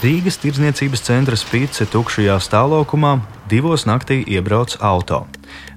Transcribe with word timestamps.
Rīgas 0.00 0.38
tirdzniecības 0.40 1.02
centra 1.04 1.36
spīdce 1.36 1.84
tukšajā 1.92 2.38
stāvlaukumā 2.40 3.18
divos 3.50 3.82
naktī 3.84 4.22
iebrauc 4.32 4.78
auto. 4.80 5.26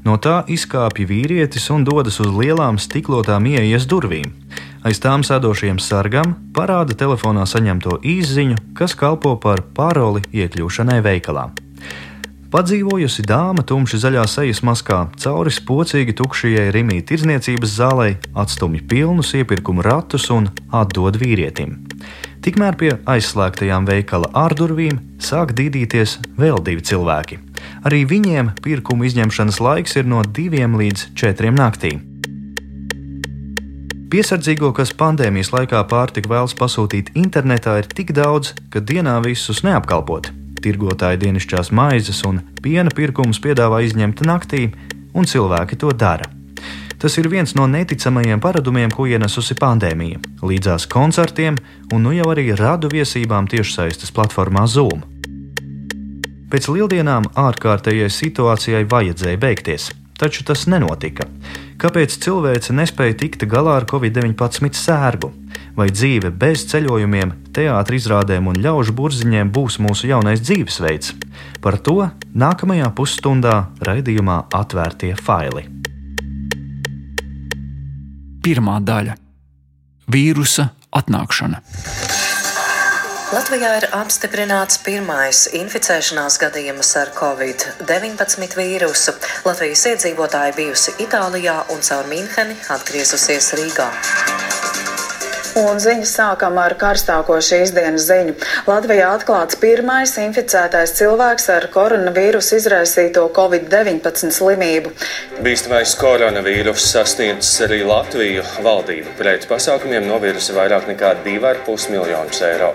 No 0.08 0.16
tā 0.16 0.38
izkāpja 0.48 1.10
vīrietis 1.10 1.66
un 1.76 1.84
dodas 1.84 2.22
uz 2.24 2.30
lielām 2.32 2.80
stiklotām 2.80 3.50
ieejas 3.52 3.84
durvīm. 3.92 4.32
Aiz 4.88 5.04
tām 5.04 5.28
sēdošiem 5.28 5.76
sargam 5.84 6.38
parāda 6.56 6.96
telefonā 6.96 7.44
saņemto 7.44 8.00
īsziņu, 8.00 8.62
kas 8.80 8.96
kalpo 8.96 9.36
par 9.44 9.66
paroli 9.76 10.24
iekļūšanai 10.32 11.02
veikalā. 11.04 11.50
Padzīvojusi 12.54 13.28
dāma 13.28 13.68
tumši 13.68 14.00
zaļā 14.06 14.24
sejas 14.30 14.64
maskā 14.64 15.04
cauri 15.20 15.52
spocīgi 15.52 16.16
tukšajai 16.16 16.70
Rimī 16.72 17.04
tirdzniecības 17.04 17.76
zālē 17.76 18.12
atstumj 18.40 18.86
pilnus 18.88 19.36
iepirkumu 19.36 19.84
ratus 19.84 20.32
un 20.32 20.48
atdod 20.72 21.20
vīrietim. 21.20 21.82
Tikmēr 22.44 22.76
pie 22.76 22.90
aizslēgtajām 23.08 23.86
veikala 23.88 24.28
ārdurvīm 24.36 24.98
sāk 25.24 25.54
dīdīties 25.56 26.18
vēl 26.36 26.58
divi 26.66 26.84
cilvēki. 26.84 27.38
Arī 27.88 28.02
viņiem 28.04 28.50
pirkuma 28.66 29.08
izņemšanas 29.08 29.62
laiks 29.64 29.96
ir 30.02 30.10
no 30.12 30.20
diviem 30.28 30.76
līdz 30.76 31.14
četriem 31.16 31.56
naktī. 31.56 31.94
Piesardzīgo, 34.12 34.74
kas 34.76 34.92
pandēmijas 34.92 35.54
laikā 35.56 35.80
pārtika 35.88 36.34
vēlas 36.36 36.58
pasūtīt 36.60 37.16
internetā, 37.16 37.80
ir 37.80 37.88
tik 37.88 38.12
daudz, 38.12 38.52
ka 38.70 38.84
dienā 38.84 39.16
visus 39.24 39.64
neapkalpot. 39.64 40.28
Tirgotāji 40.60 41.24
dienasčās 41.24 41.72
maizes 41.72 42.22
un 42.28 42.44
piena 42.60 42.92
pirkumus 42.92 43.40
piedāvā 43.40 43.86
izņemt 43.88 44.28
naktī, 44.28 44.68
un 45.16 45.24
cilvēki 45.24 45.80
to 45.80 45.96
dara. 45.96 46.28
Tas 47.04 47.18
ir 47.20 47.28
viens 47.28 47.52
no 47.60 47.66
neticamajiem 47.68 48.40
paradumiem, 48.40 48.92
ko 48.96 49.04
ienesusi 49.12 49.58
pandēmija, 49.60 50.22
līdzās 50.40 50.88
koncertiem 50.88 51.58
un 51.92 52.08
nu 52.08 52.14
jau 52.16 52.30
arī 52.32 52.54
radu 52.56 52.88
viesībām 52.94 53.50
tiešsaistes 53.52 54.14
platformā 54.16 54.64
Zoom. 54.72 55.04
Pēc 56.48 56.70
lieldienām 56.72 57.28
ārkārtējai 57.36 58.08
situācijai 58.08 58.86
vajadzēja 58.88 59.42
beigties, 59.42 59.92
taču 60.16 60.48
tas 60.48 60.64
nenotika. 60.72 61.28
Kāpēc 61.82 62.16
cilvēce 62.24 62.72
nespēja 62.78 63.20
tikt 63.26 63.44
galā 63.52 63.82
ar 63.82 63.90
covid-19 63.90 64.72
sērgu? 64.72 65.34
vai 65.78 65.90
dzīve 65.90 66.32
bez 66.38 66.68
ceļojumiem, 66.72 67.34
teātris 67.56 68.06
izrādēm 68.06 68.50
un 68.52 68.60
ļaužu 68.64 68.96
burziņiem 68.98 69.52
būs 69.54 69.80
mūsu 69.84 70.10
jaunais 70.12 70.44
dzīvesveids. 70.46 71.14
Par 71.64 71.80
to 71.82 72.00
nākamajā 72.38 72.92
pusstundā 72.98 73.60
raidījumā 73.82 74.44
atvērtie 74.54 75.16
faili. 75.20 75.83
Pirmā 78.44 78.80
daļa- 78.84 79.14
vīrusa 80.14 80.70
atnākšana. 80.92 81.62
Latvijā 83.34 83.70
ir 83.80 83.86
apstiprināts 83.98 84.78
pirmais 84.84 85.48
inficēšanās 85.58 86.36
gadījums 86.44 86.92
ar 87.00 87.10
covid-19 87.18 88.54
vīrusu. 88.60 89.16
Latvijas 89.48 89.88
iedzīvotāji 89.94 90.58
bijusi 90.60 90.94
Itālijā 91.08 91.56
un 91.74 91.82
caur 91.88 92.12
Mīnheni 92.12 92.60
atgriezusies 92.76 93.54
Rīgā. 93.58 93.90
Un 95.60 95.78
ziņas 95.78 96.12
sākam 96.18 96.56
ar 96.58 96.74
karstāko 96.82 97.36
šīs 97.46 97.74
dienas 97.76 98.08
ziņu. 98.08 98.34
Latvijā 98.66 99.12
atklāts 99.14 99.60
pirmais 99.62 100.16
inficētais 100.18 100.96
cilvēks 100.98 101.46
ar 101.54 101.68
koronavīrusu 101.74 102.58
izraisīto 102.58 103.28
covid-19 103.36 104.34
slimību. 104.34 104.94
Bīstamais 105.46 105.94
koronavīrus 106.02 106.88
sasniedzis 106.96 107.54
arī 107.68 107.84
Latviju. 107.86 108.48
Valdība 108.66 109.14
pret 109.20 109.46
pasākumiem 109.52 110.10
novirza 110.10 110.58
vairāk 110.58 110.90
nekā 110.90 111.14
2,5 111.28 111.90
miljonus 111.94 112.42
eiro. 112.50 112.74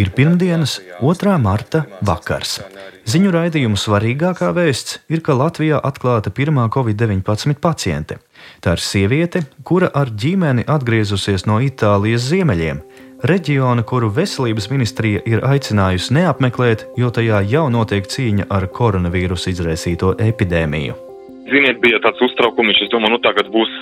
Ir 0.00 0.08
pirmdienas, 0.16 0.80
2. 1.04 1.36
marta 1.38 1.84
vakars. 2.02 2.62
Ziņu 3.04 3.30
raidījumu 3.34 3.76
svarīgākā 3.78 4.48
vēsts 4.56 5.02
ir, 5.12 5.20
ka 5.20 5.36
Latvijā 5.36 5.76
atklāta 5.84 6.32
pirmā 6.32 6.64
covid-19 6.72 7.60
paciente. 7.60 8.16
Tā 8.64 8.76
ir 8.76 8.82
sieviete, 8.82 9.44
kura 9.64 9.90
ar 9.94 10.10
ģimeni 10.10 10.66
atgriezusies 10.70 11.46
no 11.50 11.60
Itālijas 11.60 12.26
ziemeļiem, 12.30 12.82
reģiona, 13.28 13.84
kuru 13.86 14.10
veselības 14.12 14.70
ministrija 14.72 15.22
ir 15.28 15.44
aicinājusi 15.44 16.18
neapmeklēt, 16.18 16.86
jo 17.00 17.10
tajā 17.14 17.40
jau 17.50 17.66
notiek 17.72 18.06
cīņa 18.08 18.50
ar 18.52 18.68
koronavīrusu 18.72 19.52
izraisīto 19.54 20.14
epidēmiju. 20.20 21.00
Ziniet, 21.44 21.76
bija 21.82 21.98
tāds 22.00 22.22
uztraukums, 22.24 22.78
es 22.80 22.88
domāju, 22.92 23.14
nu 23.14 23.20
tagad 23.24 23.50
būs 23.52 23.72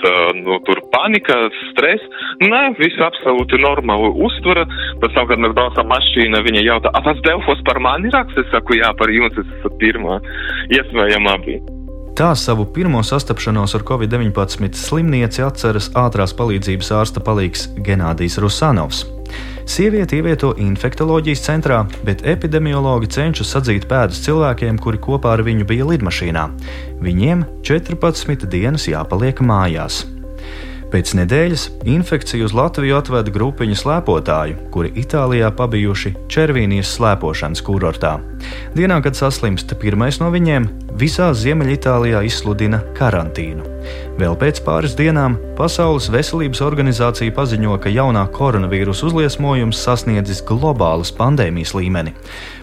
nu, 0.41 0.57
panika, 0.91 1.37
stress. 1.71 2.03
Nē, 2.43 2.63
viss 2.79 2.99
absolūti 3.07 3.59
normāli 3.63 4.09
uztvara. 4.27 4.65
Pēc 4.99 5.15
tam, 5.15 5.29
kad 5.29 5.39
mēs 5.39 5.55
braucam 5.55 5.87
mašīnā, 5.93 6.43
viņa 6.43 6.65
jautā, 6.67 6.91
ah, 6.91 7.05
tas 7.07 7.23
Delfos 7.23 7.63
par 7.69 7.79
mani 7.83 8.11
raksta? 8.11 8.43
Es 8.43 8.51
saku, 8.51 8.75
jā, 8.81 8.91
par 8.99 9.13
jums 9.15 9.39
es 9.39 9.47
esmu 9.47 9.71
pirmā. 9.79 10.19
Iespējamā 10.75 11.37
bija. 11.47 11.63
Tā 12.13 12.35
savu 12.37 12.67
pirmo 12.69 12.99
sastapšanos 13.01 13.73
ar 13.73 13.81
covid-19 13.89 14.77
slimnieci 14.77 15.41
atceras 15.41 15.87
ātrās 15.97 16.35
palīdzības 16.37 16.91
ārsta 16.93 17.23
palīgs 17.25 17.65
Genādijs 17.87 18.37
Rusanovs. 18.37 18.99
Sievieti 19.65 20.19
ievieto 20.19 20.51
infektuoloģijas 20.61 21.41
centrā, 21.41 21.79
bet 22.05 22.21
epidemiologi 22.29 23.09
cenšas 23.17 23.55
sadzīt 23.55 23.89
pēdas 23.89 24.21
cilvēkiem, 24.27 24.77
kuri 24.77 25.01
kopā 25.01 25.33
ar 25.33 25.41
viņu 25.47 25.65
bija 25.65 25.89
lidmašīnā. 25.89 26.47
Viņiem 27.01 27.47
14 27.65 28.45
dienas 28.45 28.85
jāpaliek 28.91 29.41
mājās. 29.41 30.03
Pēc 30.93 31.15
nedēļas 31.17 31.61
infekciju 31.89 32.45
uz 32.45 32.51
Latviju 32.53 32.99
atveda 32.99 33.31
grupiņa 33.33 33.79
slēpotāju, 33.79 34.67
kuri 34.69 34.91
Itālijā 35.01 35.47
pabijuši 35.57 36.11
Červīnijas 36.29 36.91
slēpošanas 36.99 37.63
kurortā. 37.65 38.19
Dienā, 38.77 38.99
kad 39.01 39.17
saslimst 39.17 39.73
pirmais 39.81 40.19
no 40.21 40.29
viņiem, 40.29 40.67
visā 41.01 41.31
Ziemeļitālijā 41.33 42.21
izsludina 42.27 42.83
karantīnu. 42.99 43.65
Vēl 44.21 44.37
pēc 44.37 44.61
pāris 44.67 44.93
dienām 44.93 45.39
Pasaules 45.57 46.11
veselības 46.13 46.61
organizācija 46.61 47.33
paziņo, 47.33 47.79
ka 47.81 47.89
jaunā 47.89 48.27
koronavīrusa 48.35 49.07
uzliesmojums 49.09 49.81
sasniedzis 49.81 50.43
globālas 50.45 51.09
pandēmijas 51.17 51.73
līmeni. 51.73 52.13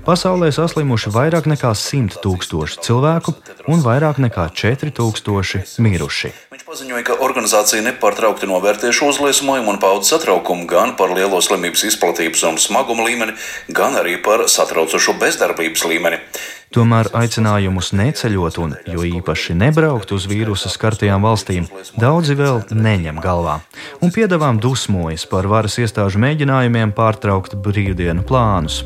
Pasaulē 0.06 0.52
saslimuši 0.54 1.10
vairāk 1.18 1.50
nekā 1.50 1.74
100 1.74 2.22
tūkstoši 2.22 2.86
cilvēku 2.86 3.34
un 3.66 3.82
vairāk 3.82 4.22
nekā 4.22 4.46
4000 4.54 5.82
miruši. 5.82 6.30
Paziņoja, 6.70 7.02
ka 7.02 7.14
organizācija 7.26 7.82
nepārtraukti 7.82 8.46
novērtē 8.46 8.92
šo 8.94 9.08
uzliesmojumu 9.10 9.72
un 9.72 9.78
pauda 9.82 10.06
satraukumu 10.06 10.68
gan 10.70 10.92
par 10.94 11.10
lielo 11.10 11.40
slimības 11.42 11.82
izplatības 11.88 12.44
un 12.46 12.60
smaguma 12.62 13.08
līmeni, 13.08 13.34
gan 13.74 13.96
arī 13.98 14.12
par 14.22 14.44
satraucošo 14.46 15.16
bezdarbības 15.18 15.82
līmeni. 15.90 16.20
Tomēr 16.70 17.10
aicinājumus 17.18 17.90
neceļot 17.98 18.60
un 18.62 18.76
jo 18.86 19.02
īpaši 19.08 19.58
nebraukt 19.58 20.14
uz 20.14 20.28
vīrusu 20.30 20.70
skartajām 20.70 21.26
valstīm 21.26 21.66
daudzi 21.98 22.38
vēl 22.38 22.62
neņem 22.70 23.18
galvā 23.18 23.58
un 23.98 24.14
piedāvām 24.14 24.62
dusmojas 24.62 25.26
par 25.26 25.50
varas 25.50 25.80
iestāžu 25.82 26.22
mēģinājumiem 26.22 26.94
pārtraukt 26.94 27.58
brīvdienu 27.66 28.22
plānus. 28.30 28.84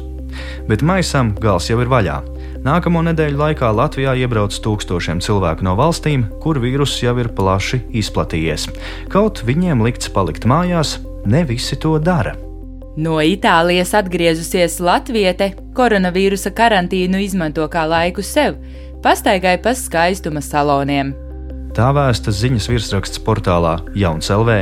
Bet 0.73 0.81
maisam 0.81 1.37
gals 1.37 1.69
jau 1.69 1.85
ir 1.85 1.93
vaļā. 1.93 2.23
Nākamo 2.65 3.03
nedēļu 3.05 3.37
laikā 3.37 3.69
Latvijā 3.77 4.15
iebrauc 4.23 4.55
tūkstošiem 4.65 5.19
cilvēku 5.21 5.67
no 5.67 5.75
valstīm, 5.77 6.23
kur 6.41 6.57
vīruss 6.63 7.03
jau 7.03 7.13
ir 7.21 7.29
plaši 7.37 7.83
izplatījies. 8.01 8.71
Kaut 9.13 9.43
viņiem 9.45 9.83
likts 9.85 10.09
palikt 10.09 10.47
mājās, 10.49 10.95
ne 11.29 11.43
visi 11.45 11.77
to 11.77 11.99
dara. 12.01 12.33
No 12.97 13.19
Itālijas 13.21 13.93
atgriezusies 13.99 14.79
Latviete, 14.81 15.51
koronavīrusa 15.77 16.55
karantīnu 16.57 17.21
izmanto 17.27 17.67
kā 17.69 17.85
laiku 17.91 18.25
sev, 18.25 18.57
pastaigai 19.05 19.59
pa 19.61 19.77
skaistuma 19.77 20.41
saloniem. 20.41 21.13
Tā 21.75 21.89
vēstas 21.91 22.37
ziņas 22.39 22.69
virsraksts 22.71 23.21
portālā 23.27 23.81
Jauns 23.99 24.29
LV. 24.31 24.55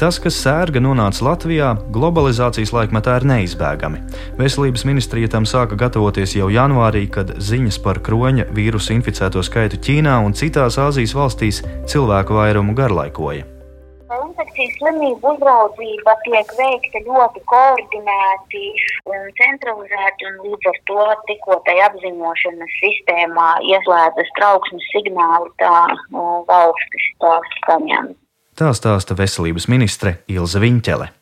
Tas, 0.00 0.16
kas 0.16 0.38
sērga 0.40 0.80
nonāca 0.80 1.26
Latvijā, 1.26 1.74
globalizācijas 1.92 2.72
laikmetā 2.72 3.18
ir 3.20 3.26
neizbēgami. 3.28 4.00
Veselības 4.40 4.86
ministrija 4.88 5.28
tam 5.34 5.44
sāka 5.44 5.76
gatavoties 5.76 6.38
jau 6.38 6.48
janvārī, 6.48 7.04
kad 7.12 7.34
ziņas 7.36 7.82
par 7.84 8.00
kroņa 8.00 8.48
vīrusu 8.56 8.96
inficēto 8.96 9.44
skaitu 9.44 9.76
Ķīnā 9.76 10.16
un 10.24 10.32
citās 10.32 10.80
Āzijas 10.80 11.12
valstīs 11.20 11.60
cilvēku 11.92 12.40
vairumu 12.40 12.72
garlaikoja. 12.78 13.57
Infekcijas 14.58 14.78
slimību 14.80 15.28
uzraudzība 15.36 16.14
tiek 16.24 16.48
veikta 16.58 17.00
ļoti 17.06 17.40
koordinēti 17.46 18.62
un 19.06 19.28
centralizēti, 19.38 20.26
un 20.26 20.40
līdz 20.46 20.70
ar 20.70 20.78
to 20.90 21.04
tikko 21.28 21.58
tai 21.66 21.76
apziņošanas 21.86 22.72
sistēmā 22.80 23.46
ieslēdzas 23.70 24.32
trauksmes 24.38 24.88
signāli, 24.90 25.52
tā 25.62 25.84
nu, 26.10 26.42
valstis 26.48 27.06
tās 27.22 27.54
saņem. 27.68 28.10
Tā 28.58 28.72
stāsta 28.74 29.14
veselības 29.14 29.68
ministre 29.70 30.18
Ilza 30.26 30.58
Viņķele 30.58 31.12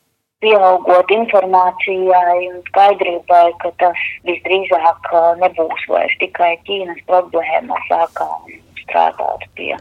pieaugot 0.44 1.10
informācijai 1.10 2.40
un 2.52 2.58
skaidrībai, 2.68 3.46
ka 3.60 3.70
tas 3.80 4.00
visdrīzāk 4.28 5.08
nebūs 5.40 5.86
vairs 5.90 6.16
tikai 6.20 6.54
Ķīnas 6.68 7.00
problēma, 7.08 7.80
sākām 7.88 8.52
strādāt 8.84 9.48
pie 9.56 9.72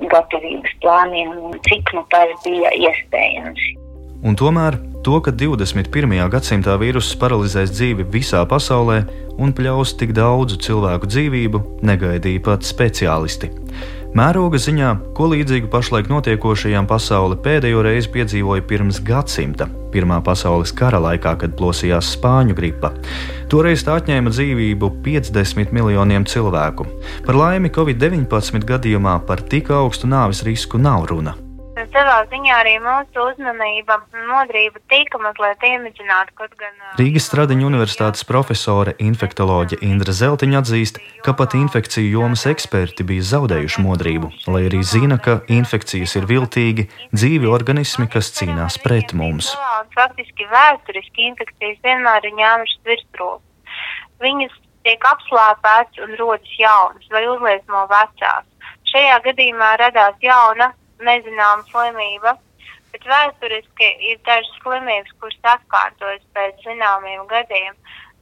gatavības 0.00 0.76
plāniem 0.82 1.32
un 1.48 1.56
cik 1.68 1.94
nu 1.96 2.04
tas 2.12 2.34
bija 2.44 2.72
iespējams. 2.76 3.72
Un 4.26 4.36
tomēr 4.38 4.78
To, 5.06 5.20
ka 5.22 5.30
21. 5.30 6.16
gadsimtā 6.32 6.72
vīruss 6.82 7.14
paralizēs 7.20 7.70
dzīvi 7.70 8.08
visā 8.10 8.40
pasaulē 8.50 8.96
un 9.38 9.52
pļaus 9.54 9.92
tik 10.00 10.10
daudzu 10.16 10.56
cilvēku 10.64 11.06
dzīvību, 11.06 11.60
negaidīja 11.86 12.42
pat 12.48 12.66
speciālisti. 12.66 13.52
Mēroga 14.16 14.56
ziņā, 14.56 14.90
ko 15.12 15.26
līdzīgu 15.28 15.68
pašlaik 15.68 16.06
notiekošajām 16.08 16.86
pasaule 16.88 17.36
pēdējo 17.44 17.82
reizi 17.84 18.08
piedzīvoja 18.14 18.64
pirms 18.64 19.02
gadsimta, 19.04 19.66
Pirmā 19.92 20.18
pasaules 20.24 20.72
kara 20.76 20.98
laikā, 21.00 21.34
kad 21.40 21.54
plosījās 21.56 22.14
spāņu 22.16 22.56
gripa. 22.56 22.90
Toreiz 23.52 23.84
tā 23.86 23.98
atņēma 24.00 24.32
dzīvību 24.32 24.90
50 25.06 25.72
miljoniem 25.76 26.26
cilvēku. 26.28 26.88
Par 27.28 27.38
laimi 27.38 27.72
Covid-19 27.72 28.64
gadījumā 28.68 29.18
par 29.28 29.44
tik 29.52 29.72
augstu 29.72 30.08
nāves 30.10 30.44
risku 30.48 30.80
nav 30.80 31.08
runa 31.12 31.36
savā 31.96 32.16
ziņā 32.28 32.56
arī 32.60 32.74
mūsu 32.82 33.22
uzmanība 33.30 33.96
un 34.12 34.26
modrība 34.28 34.80
tika 34.92 35.20
mazliet 35.22 35.62
iemidzināta. 35.64 36.34
Gan, 36.60 36.74
Rīgas 37.00 37.28
Stradiņa 37.30 37.66
universitātes 37.68 38.26
profesore 38.28 38.96
infektoloģe 39.02 39.78
Indra 39.86 40.12
Zeltiņa 40.16 40.60
atzīst, 40.60 41.00
ka 41.24 41.32
pat 41.38 41.56
infekciju 41.56 42.12
jomas 42.18 42.44
eksperti 42.50 43.06
bija 43.08 43.24
zaudējuši 43.32 43.84
modrību, 43.86 44.32
lai 44.52 44.66
arī 44.68 44.82
zina, 44.84 45.18
ka 45.22 45.38
infekcijas 45.52 46.16
ir 46.20 46.28
viltīgi, 46.28 46.88
dzīvi 47.14 47.48
organismi, 47.48 48.08
kas 48.12 48.32
cīnās 48.36 48.78
pret 48.84 49.16
mums. 49.16 49.54
Faktiski 49.96 50.48
vēsturiski 50.52 51.30
infekcijas 51.32 51.80
vienmēr 51.86 52.28
ir 52.28 52.36
ņēmušas 52.40 52.82
virsroku. 52.90 53.42
Viņas 54.24 54.52
tiek 54.86 55.04
apslāpētas 55.12 56.04
un 56.04 56.18
rodas 56.20 56.58
jaunas 56.60 57.12
vai 57.12 57.24
uzliesmo 57.32 57.86
vecās. 57.90 58.44
Šajā 58.92 59.16
gadījumā 59.24 59.76
radās 59.80 60.20
jauna 60.22 60.74
nezināma 61.00 61.64
slimība. 61.70 62.36
Bet 62.92 63.04
vēsturiski 63.10 63.88
ir 64.10 64.20
dažas 64.24 64.52
slimības, 64.62 65.12
kuras 65.20 65.50
atkārtojas 65.56 66.22
pēc 66.36 66.62
zināmiem 66.64 67.26
gadiem, 67.28 67.74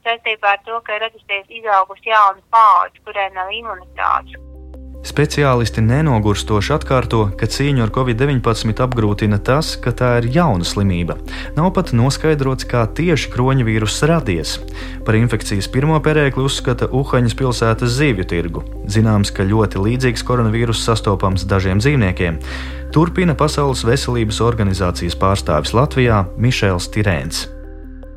saistībā 0.03 0.56
ar 0.56 0.65
to, 0.67 0.81
ka 0.87 0.97
ir 0.97 1.06
radusies 1.06 1.47
izaugusi 1.61 2.11
jauna 2.11 2.43
paudze, 2.50 2.99
kurai 3.06 3.31
nav 3.37 3.53
imunitātes. 3.55 4.54
Speciālisti 5.05 5.83
nenogurstoši 5.85 6.73
atkārto, 6.79 7.27
ka 7.37 7.45
cīņu 7.45 7.83
ar 7.85 7.91
covid-19 7.93 8.81
apgrūtina 8.87 9.37
tas, 9.45 9.75
ka 9.77 9.93
tā 9.93 10.15
ir 10.23 10.31
jauna 10.33 10.65
slimība. 10.65 11.19
Nav 11.59 11.75
pat 11.77 11.93
noskaidrots, 11.93 12.65
kā 12.71 12.87
tieši 12.89 13.29
kroņvīruss 13.35 14.06
radies. 14.09 14.55
Par 15.05 15.19
infekcijas 15.21 15.69
pirmo 15.69 16.01
perēkli 16.01 16.47
uzskata 16.49 16.89
Uhaņas 16.89 17.37
pilsētas 17.37 17.99
zivju 17.99 18.25
tirgu. 18.33 18.65
Zināms, 18.89 19.29
ka 19.29 19.45
ļoti 19.45 19.85
līdzīgs 19.85 20.25
koronavīruss 20.25 20.89
sastopams 20.89 21.45
dažiem 21.53 21.85
dzīvniekiem. 21.85 22.41
Turpina 22.97 23.37
Pasaules 23.37 23.85
veselības 23.85 24.41
organizācijas 24.41 25.21
pārstāvis 25.21 25.77
Latvijā 25.77 26.25
Mišēls 26.41 26.89
Tirēns. 26.97 27.45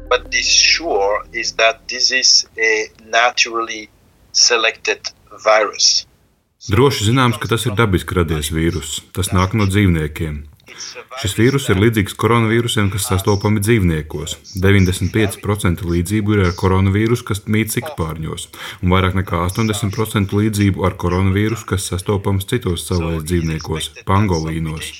What 0.07 0.31
is 0.31 0.47
sure 0.47 1.25
is 1.33 1.57
that 1.59 1.83
this 1.91 2.11
is 2.15 2.47
a 2.55 2.87
naturally 3.11 3.89
selected 4.31 5.11
virus. 5.43 6.07
Droši 6.67 7.05
zināms, 7.07 7.37
ka 7.39 7.47
tas 7.47 7.63
ir 7.63 7.77
dabiski 7.79 8.17
radies 8.17 8.49
vīruss. 8.51 8.99
Tas 9.15 9.31
nāk 9.31 9.53
no 9.55 9.69
dzīvniekiem. 9.71 10.41
Šis 11.17 11.33
vīrus 11.37 11.65
ir 11.71 11.79
līdzīgs 11.81 12.13
koronavīrusiem, 12.19 12.91
kas 12.93 13.07
sastopami 13.09 13.61
dzīvniekos. 13.63 14.35
95% 14.61 15.85
līdzību 15.87 16.35
ir 16.35 16.43
ar 16.45 16.53
koronavīrusu, 16.59 17.25
kas 17.31 17.43
mīt 17.49 17.73
sikspārņos, 17.73 18.47
un 18.83 18.93
vairāk 18.93 19.17
nekā 19.17 19.41
80% 19.47 20.35
līdzību 20.37 20.85
ar 20.87 20.97
koronavīrusu, 21.01 21.67
kas 21.73 21.89
sastopams 21.91 22.47
citos 22.49 22.85
savvaļas 22.89 23.25
dzīvniekos, 23.31 23.89
pangolīnos. 24.07 24.91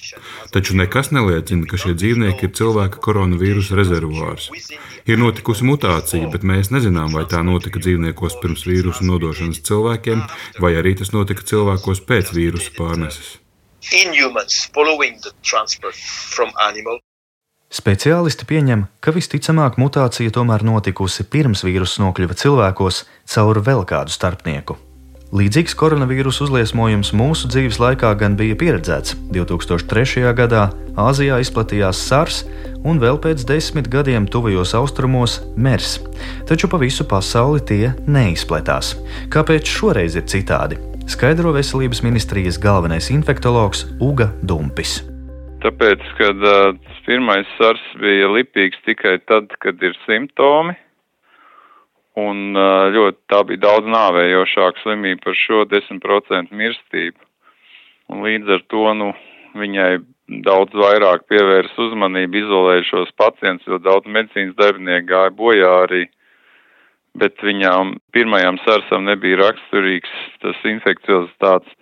Taču 0.53 0.77
nekas 0.79 1.13
neliecina, 1.13 1.69
ka 1.69 1.79
šie 1.81 1.93
dzīvnieki 1.97 2.49
ir 2.49 2.53
cilvēka 2.57 3.01
koronavīrusa 3.03 3.77
rezervuārs. 3.77 4.49
Ir 5.07 5.21
notikusi 5.21 5.67
mutācija, 5.67 6.31
bet 6.33 6.43
mēs 6.47 6.73
nezinām, 6.73 7.13
vai 7.15 7.27
tā 7.29 7.43
notika 7.45 7.79
dzīvniekos 7.83 8.39
pirms 8.41 8.65
vīrusu 8.67 9.07
nodošanas 9.07 9.63
cilvēkiem, 9.69 10.23
vai 10.63 10.75
arī 10.81 10.97
tas 10.99 11.13
notika 11.15 11.45
cilvēkos 11.47 12.03
pēc 12.09 12.33
vīrusu 12.35 12.73
pārneses 12.79 13.37
in 13.91 14.13
humans 14.13 14.69
following 14.73 15.19
the 15.21 15.31
transport 15.41 15.95
from 16.35 16.51
animal. 16.59 16.99
Speciālisti 17.67 18.47
pieņem, 18.47 18.85
ka 19.03 19.11
visticamāk 19.11 19.75
mutācija 19.75 20.31
tomēr 20.31 20.63
notikusi 20.63 21.25
pirms 21.27 21.65
vīruss 21.67 21.99
nokļuva 21.99 22.37
cilvēkos 22.39 23.01
caur 23.27 23.59
vēl 23.59 23.83
kādu 23.87 24.13
starpnieku. 24.15 24.77
Līdzīgs 25.35 25.75
koronavīrusa 25.75 26.45
uzliesmojums 26.45 27.11
mūsu 27.11 27.49
dzīves 27.51 27.81
laikā 27.83 28.13
gan 28.15 28.37
bija 28.39 28.55
pieredzēts. 28.55 29.17
2003. 29.35 30.23
gadā 30.37 30.69
Āzijā 30.95 31.41
izplatījās 31.43 31.99
SARS 32.07 32.45
un 32.87 33.03
vēl 33.03 33.19
pēc 33.19 33.43
desmit 33.49 33.91
gadiem 33.91 34.29
tuvajos 34.31 34.71
austrumos 34.79 35.41
MERS, 35.59 35.97
taču 36.47 36.71
pa 36.71 36.79
visu 36.79 37.03
pasauli 37.03 37.59
tie 37.59 37.91
neizplatās. 38.07 38.95
Kāpēc 39.27 39.67
šoreiz 39.67 40.15
ir 40.15 40.31
citādi? 40.31 40.79
Skaidro 41.07 41.53
veselības 41.55 42.01
ministrijas 42.03 42.57
galvenais 42.59 43.07
infektologs 43.13 43.85
Uga 44.03 44.27
Dumpis. 44.43 44.99
Tāpēc, 45.63 46.03
kad 46.19 46.43
uh, 46.43 46.75
pirmais 47.07 47.47
sars 47.57 47.83
bija 48.01 48.27
lipīgs 48.29 48.81
tikai 48.85 49.15
tad, 49.25 49.53
kad 49.63 49.79
ir 49.81 49.95
simptomi, 50.03 50.75
un 52.19 52.59
uh, 52.59 52.89
ļoti 52.93 53.17
tā 53.31 53.39
bija 53.47 53.63
daudz 53.69 53.87
nāvējošāka 53.93 54.83
slimība 54.83 55.23
par 55.29 55.39
šo 55.39 55.63
10% 55.71 56.51
mirstību. 56.51 57.17
Un 58.11 58.27
līdz 58.27 58.53
ar 58.57 58.67
to, 58.71 58.83
nu, 58.99 59.09
viņai 59.57 59.89
daudz 60.43 60.75
vairāk 60.75 61.25
pievērs 61.31 61.73
uzmanību, 61.87 62.43
izolēja 62.43 62.85
šos 62.91 63.15
pacientus, 63.19 63.67
jo 63.67 63.79
daudz 63.79 64.11
medicīnas 64.11 64.59
darbinieku 64.59 65.07
gāja 65.13 65.33
bojā 65.39 65.73
arī 65.85 66.03
bet 67.19 67.41
viņām 67.43 67.97
pirmajām 68.15 68.59
sarsam 68.65 69.07
nebija 69.09 69.41
raksturīgs 69.41 70.13
tas 70.43 70.63
infekciozitātes 70.69 71.75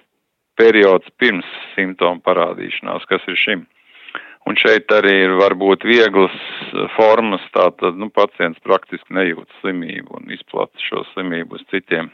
periods 0.60 1.08
pirms 1.20 1.48
simptomu 1.76 2.24
parādīšanās, 2.26 3.08
kas 3.10 3.24
ir 3.28 3.40
šim. 3.40 3.66
Un 4.46 4.58
šeit 4.62 4.92
arī 4.94 5.14
ir 5.24 5.34
varbūt 5.40 5.88
vieglas 5.90 6.36
formas, 6.94 7.42
tātad 7.56 7.98
nu, 7.98 8.12
pacients 8.14 8.62
praktiski 8.64 9.16
nejūt 9.18 9.50
slimību 9.62 10.20
un 10.20 10.30
izplata 10.36 10.86
šo 10.86 11.02
slimību 11.14 11.58
uz 11.58 11.66
citiem. 11.74 12.12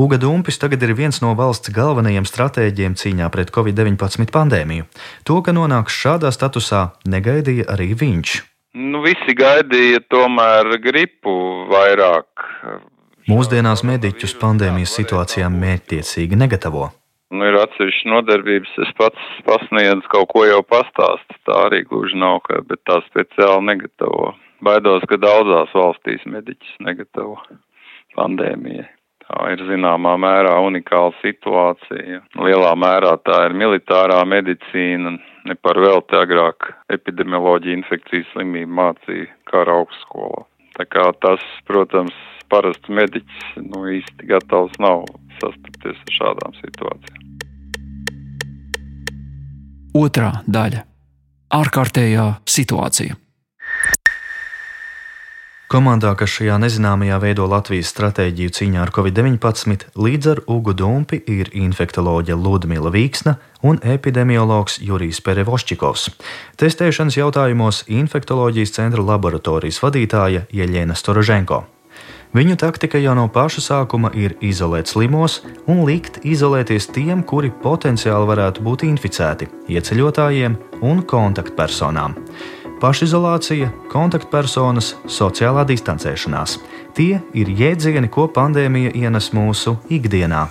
Uga 0.00 0.16
Dumpis 0.16 0.56
tagad 0.56 0.80
ir 0.82 0.94
viens 0.96 1.20
no 1.20 1.34
valsts 1.36 1.68
galvenajiem 1.76 2.24
stratēģiem 2.24 2.94
cīņā 2.96 3.28
pret 3.34 3.52
covid-19 3.52 4.32
pandēmiju. 4.32 4.88
To, 5.28 5.42
ka 5.44 5.52
nonāks 5.52 5.92
šādā 5.92 6.32
statusā, 6.32 6.86
negaidīja 7.04 7.68
arī 7.74 7.92
viņš. 8.00 8.38
Nu, 8.72 9.02
visi 9.04 9.34
gaidīja 9.36 10.00
tomēr 10.08 10.78
gripu 10.80 11.32
vairāk. 11.68 12.44
Mūsdienās 13.28 13.84
mediķus 13.84 14.32
pandēmijas 14.40 14.94
situācijām 14.96 15.58
mērķtiecīgi 15.60 16.38
negatavo. 16.40 16.88
Nu, 17.32 17.44
ir 17.48 17.58
atsevišķas 17.60 18.08
nodarbības, 18.12 18.72
es 18.84 18.94
pats 18.96 19.28
pasniedzu 19.44 20.08
kaut 20.12 20.30
ko 20.32 20.46
jau 20.48 20.62
pastāstu. 20.64 21.36
Tā 21.48 21.58
arī 21.68 21.82
gluži 21.88 22.16
nav, 22.20 22.40
ka, 22.48 22.62
bet 22.68 22.80
tā 22.88 22.98
speciāli 23.10 23.68
negatavo. 23.68 24.32
Baidos, 24.64 25.04
ka 25.10 25.20
daudzās 25.20 25.72
valstīs 25.76 26.24
mediķis 26.28 26.80
negatavo 26.84 27.38
pandēmijai. 28.16 28.88
Tā 29.32 29.46
ir 29.54 29.62
zināmā 29.64 30.12
mērā 30.20 30.58
unikāla 30.60 31.14
situācija. 31.22 32.20
Lielā 32.36 32.72
mērā 32.76 33.14
tā 33.24 33.46
ir 33.46 33.54
militārā 33.56 34.18
medicīna 34.28 35.14
ne 35.48 35.56
par 35.56 35.80
velti 35.80 36.18
agrāk 36.18 36.68
epidemioloģiju 36.92 37.78
infekcijas 37.78 38.28
slimību 38.34 38.76
mācīja 38.76 39.30
kara 39.48 39.78
augstskolā. 39.80 40.44
Tā 40.76 40.84
kā 40.88 41.06
tas, 41.24 41.40
protams, 41.68 42.12
parasts 42.52 42.92
mediķis 42.92 43.48
nu, 43.70 43.86
īsti 43.96 44.28
gatavs 44.28 44.76
nav 44.84 45.06
sastapties 45.40 46.04
ar 46.04 46.14
šādām 46.18 46.60
situācijām. 46.60 47.18
Otra 49.96 50.30
daļa- 50.44 50.84
ārkārtējā 51.60 52.28
situācija. 52.44 53.21
Komandā, 55.72 56.10
kas 56.20 56.28
šajā 56.28 56.58
nezināmajā 56.60 57.16
veido 57.22 57.46
Latvijas 57.48 57.88
stratēģiju 57.94 58.52
cīņā 58.58 58.82
ar 58.82 58.90
covid-19, 58.92 59.86
līdz 59.96 60.28
ar 60.28 60.42
Ugu 60.52 60.74
Dumpi 60.76 61.16
ir 61.32 61.48
infektoloģe 61.56 62.36
Ludmila 62.36 62.92
Vīksna 62.92 63.38
un 63.64 63.80
epidemiologs 63.80 64.76
Jurijs 64.84 65.22
Perevoščikovs. 65.24 66.10
Testēšanas 66.60 67.16
jautājumos 67.16 67.86
infektoloģijas 67.88 68.76
centra 68.76 69.06
laboratorijas 69.14 69.80
vadītāja 69.80 70.44
Jeļena 70.52 70.92
Storoženko. 70.92 71.64
Viņu 72.36 72.60
taktika 72.60 73.00
jau 73.00 73.16
no 73.16 73.30
paša 73.32 73.64
sākuma 73.64 74.12
ir 74.12 74.36
izolēt 74.44 74.92
slimos 74.92 75.40
un 75.64 75.86
likt 75.88 76.20
izolēties 76.20 76.92
tiem, 76.92 77.24
kuri 77.24 77.48
potenciāli 77.64 78.28
varētu 78.28 78.68
būt 78.68 78.84
inficēti, 78.92 79.48
ieceļotājiem 79.72 80.60
un 80.84 81.06
kontaktpersonām 81.08 82.20
pašizolācija, 82.82 83.70
kontaktpersonas, 83.92 84.96
sociālā 85.06 85.62
distancēšanās. 85.68 86.58
Tie 86.96 87.20
ir 87.38 87.52
jēdzieni, 87.62 88.10
ko 88.12 88.26
pandēmija 88.34 88.92
ienes 88.98 89.30
mūsu 89.36 89.78
ikdienā. 89.92 90.48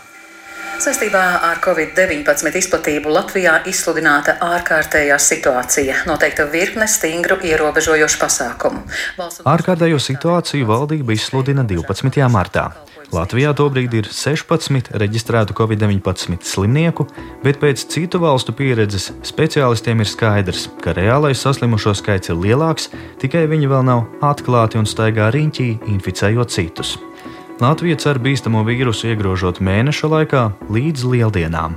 Saistībā 0.81 1.21
ar 1.45 1.59
Covid-19 1.61 2.55
izplatību 2.57 3.11
Latvijā 3.13 3.59
izsludināta 3.69 4.39
ārkārtējā 4.41 5.17
situācija, 5.21 5.99
noteikta 6.09 6.47
virkne 6.49 6.87
stingru 6.89 7.37
ierobežojošu 7.45 8.17
pasākumu. 8.23 8.81
Valsts... 9.19 9.43
Ārkārtējo 9.45 9.99
situāciju 10.01 10.71
valdība 10.71 11.13
izsludina 11.13 11.67
12. 11.69 12.25
martā. 12.33 12.71
Latvijā 13.11 13.49
tobrīd 13.51 13.91
ir 13.99 14.05
16 14.07 14.93
reģistrētu 14.95 15.51
Covid-19 15.57 16.45
slimnieku, 16.47 17.03
bet 17.43 17.57
pēc 17.59 17.83
citu 17.91 18.21
valstu 18.23 18.53
pieredzes 18.55 19.09
speciālistiem 19.27 19.99
ir 19.99 20.07
skaidrs, 20.07 20.69
ka 20.79 20.93
reālais 20.95 21.41
saslimušo 21.43 21.91
skaits 21.99 22.31
ir 22.31 22.39
lielāks, 22.39 22.87
tikai 23.19 23.43
viņi 23.51 23.67
vēl 23.67 23.83
nav 23.89 24.05
atklāti 24.23 24.79
un 24.79 24.87
staigā 24.87 25.27
riņķī, 25.35 25.67
inficējot 25.91 26.55
citus. 26.55 26.93
Latvija 27.59 27.99
cer 27.99 28.21
bīstamo 28.23 28.63
vīrusu 28.63 29.11
iegrožot 29.11 29.59
mēneša 29.59 30.13
laikā 30.15 30.47
līdz 30.71 31.03
lieldienām. 31.11 31.75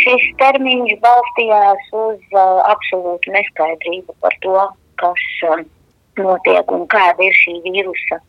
Šis 0.00 0.24
termiņš 0.40 0.96
balstījās 1.04 1.92
uz 1.92 2.24
uh, 2.32 2.64
absolūtu 2.72 3.36
neskaidrību 3.36 4.16
par 4.24 4.40
to, 4.40 4.56
kas 5.04 5.28
uh, 5.44 5.60
notiek 6.16 6.72
un 6.72 6.88
kāda 6.88 7.28
ir 7.28 7.36
šī 7.36 7.60
vīrusa 7.68 8.24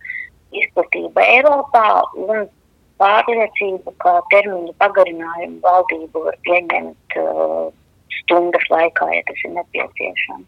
izplatība 0.52 1.24
Eiropā, 1.38 1.86
un 2.20 2.48
pārliecību, 3.02 3.94
ka 4.04 4.20
termiņu 4.34 4.74
pagarinājumu 4.82 5.60
valdība 5.64 6.26
var 6.28 6.40
pieņemt 6.48 7.20
uh, 7.22 7.70
stundas 8.22 8.66
laikā, 8.70 9.10
ja 9.16 9.24
tas 9.28 9.46
ir 9.46 9.56
nepieciešams. 9.58 10.48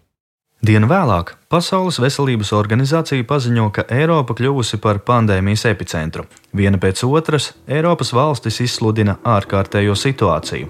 Dienu 0.63 0.87
vēlāk 0.87 1.33
Pasaules 1.51 1.97
veselības 1.99 2.53
organizācija 2.55 3.25
paziņo, 3.27 3.65
ka 3.75 3.83
Eiropa 3.91 4.31
kļuvusi 4.37 4.77
par 4.79 5.01
pandēmijas 5.03 5.65
epicentru. 5.67 6.23
Viena 6.55 6.79
pēc 6.79 7.01
otras 7.03 7.49
Eiropas 7.67 8.13
valstis 8.15 8.61
izsludina 8.63 9.17
ārkārtējo 9.27 9.97
situāciju. 9.99 10.69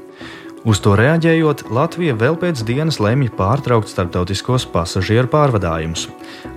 Uz 0.64 0.80
to 0.80 0.94
reaģējot, 0.96 1.66
Latvija 1.76 2.14
vēl 2.16 2.38
pēc 2.40 2.62
dienas 2.64 2.96
lemj 3.04 3.34
pārtraukt 3.36 3.90
starptautiskos 3.92 4.64
pasažieru 4.72 5.28
pārvadājumus. 5.28 6.06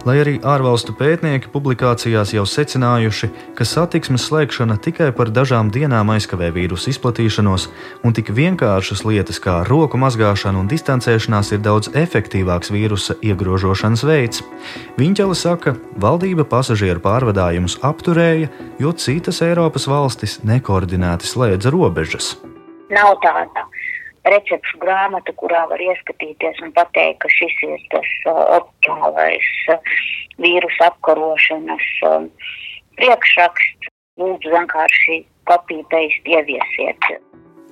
Lai 0.07 0.21
arī 0.23 0.37
ārvalstu 0.47 0.95
pētnieki 0.95 1.51
publikācijās 1.51 2.31
jau 2.37 2.45
secinājuši, 2.47 3.33
ka 3.59 3.67
satiksmes 3.67 4.29
slēgšana 4.29 4.77
tikai 4.85 5.11
par 5.11 5.33
dažām 5.35 5.73
dienām 5.75 6.15
aizkavē 6.15 6.53
vīrusu 6.55 6.93
izplatīšanos, 6.93 7.67
un 8.07 8.15
tik 8.15 8.31
vienkāršas 8.31 9.03
lietas 9.09 9.43
kā 9.43 9.57
roku 9.67 9.99
mazgāšana 9.99 10.63
un 10.63 10.71
distancēšanās 10.71 11.51
ir 11.57 11.67
daudz 11.67 11.91
efektīvāks 11.99 12.71
vīrusa 12.71 13.19
iegrožošanas 13.27 14.07
veids, 14.07 14.45
Viņķele 15.03 15.35
saka, 15.35 15.75
valdība 15.99 16.47
pasažieru 16.47 17.03
pārvadājumus 17.03 17.81
apturēja, 17.83 18.55
jo 18.79 18.95
citas 18.95 19.43
Eiropas 19.43 19.91
valstis 19.91 20.39
nekoordinēti 20.47 21.27
slēdza 21.27 21.75
robežas. 21.75 22.37
Nav 22.87 23.17
tāda 23.19 23.67
recepšu 24.33 24.81
grāmata, 24.83 25.35
kurā 25.41 25.65
var 25.71 25.83
ieskatīties 25.83 26.63
un 26.65 26.73
pateikt, 26.77 27.21
ka 27.23 27.31
šis 27.33 27.55
ir 27.67 27.85
tas 27.95 28.11
uh, 28.27 28.43
optimālais 28.61 29.49
uh, 29.73 29.95
vīrusu 30.43 30.87
apkarošanas 30.91 31.87
uh, 32.09 32.27
priekšraksts. 33.01 33.93
Lūdzu, 34.17 34.49
vienkārši 34.49 35.19
kopijas 35.45 36.15
ieviesiet. 36.25 37.11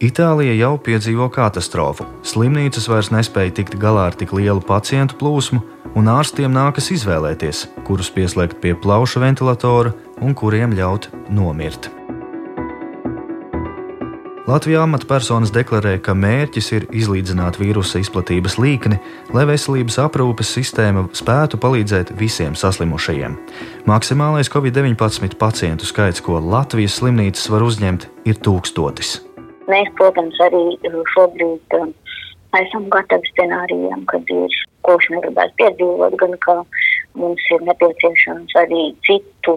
Itālija 0.05 0.53
jau 0.59 0.75
piedzīvo 0.77 1.31
katastrofu. 1.33 2.05
Slimnīcas 2.27 2.91
vairs 2.91 3.09
nespēja 3.15 3.55
tikt 3.63 3.79
galā 3.81 4.11
ar 4.11 4.19
tik 4.21 4.35
lielu 4.37 4.61
pacientu 4.61 5.17
plūsmu, 5.17 5.63
un 5.97 6.13
ārstiem 6.13 6.53
nākas 6.53 6.91
izvēlēties, 6.93 7.65
kurus 7.89 8.13
pieslēgt 8.13 8.61
pie 8.61 8.75
plaušu 8.77 9.25
ventilatora 9.25 9.95
un 10.21 10.37
kuriem 10.37 10.77
ļaut 10.77 11.09
nomirt. 11.33 11.89
Latvijā 14.45 14.83
amatpersonas 14.85 15.49
deklarē, 15.57 15.95
ka 16.05 16.13
mērķis 16.13 16.67
ir 16.77 16.83
izlīdzināt 16.93 17.57
vīrusa 17.57 18.03
izplatības 18.03 18.59
līkni, 18.61 18.99
lai 19.33 19.47
veselības 19.49 19.97
aprūpes 20.03 20.51
sistēma 20.59 21.07
spētu 21.17 21.57
palīdzēt 21.63 22.13
visiem 22.19 22.53
saslimušajiem. 22.53 23.39
Maksimālais 23.89 24.53
Covid-19 24.53 25.39
pacientu 25.41 25.89
skaits, 25.89 26.21
ko 26.21 26.37
Latvijas 26.45 26.99
slimnīcas 27.01 27.49
var 27.55 27.65
uzņemt, 27.65 28.05
ir 28.29 28.37
tūkstotis. 28.45 29.15
Mēs, 29.65 29.89
protams, 29.97 30.37
arī 30.45 30.63
šobrīd 31.15 31.79
um, 31.81 31.97
esam 32.61 32.91
gatavi 32.93 33.33
scenārijam, 33.33 34.05
kad 34.13 34.29
ir 34.29 34.61
ko 34.85 34.99
mēs 35.01 35.09
negribētu 35.17 35.57
piedzīvot, 35.63 36.19
gan 36.21 36.37
ka 36.45 36.61
mums 37.17 37.49
ir 37.57 37.65
nepieciešams 37.65 38.53
arī 38.61 38.91
citu 39.09 39.57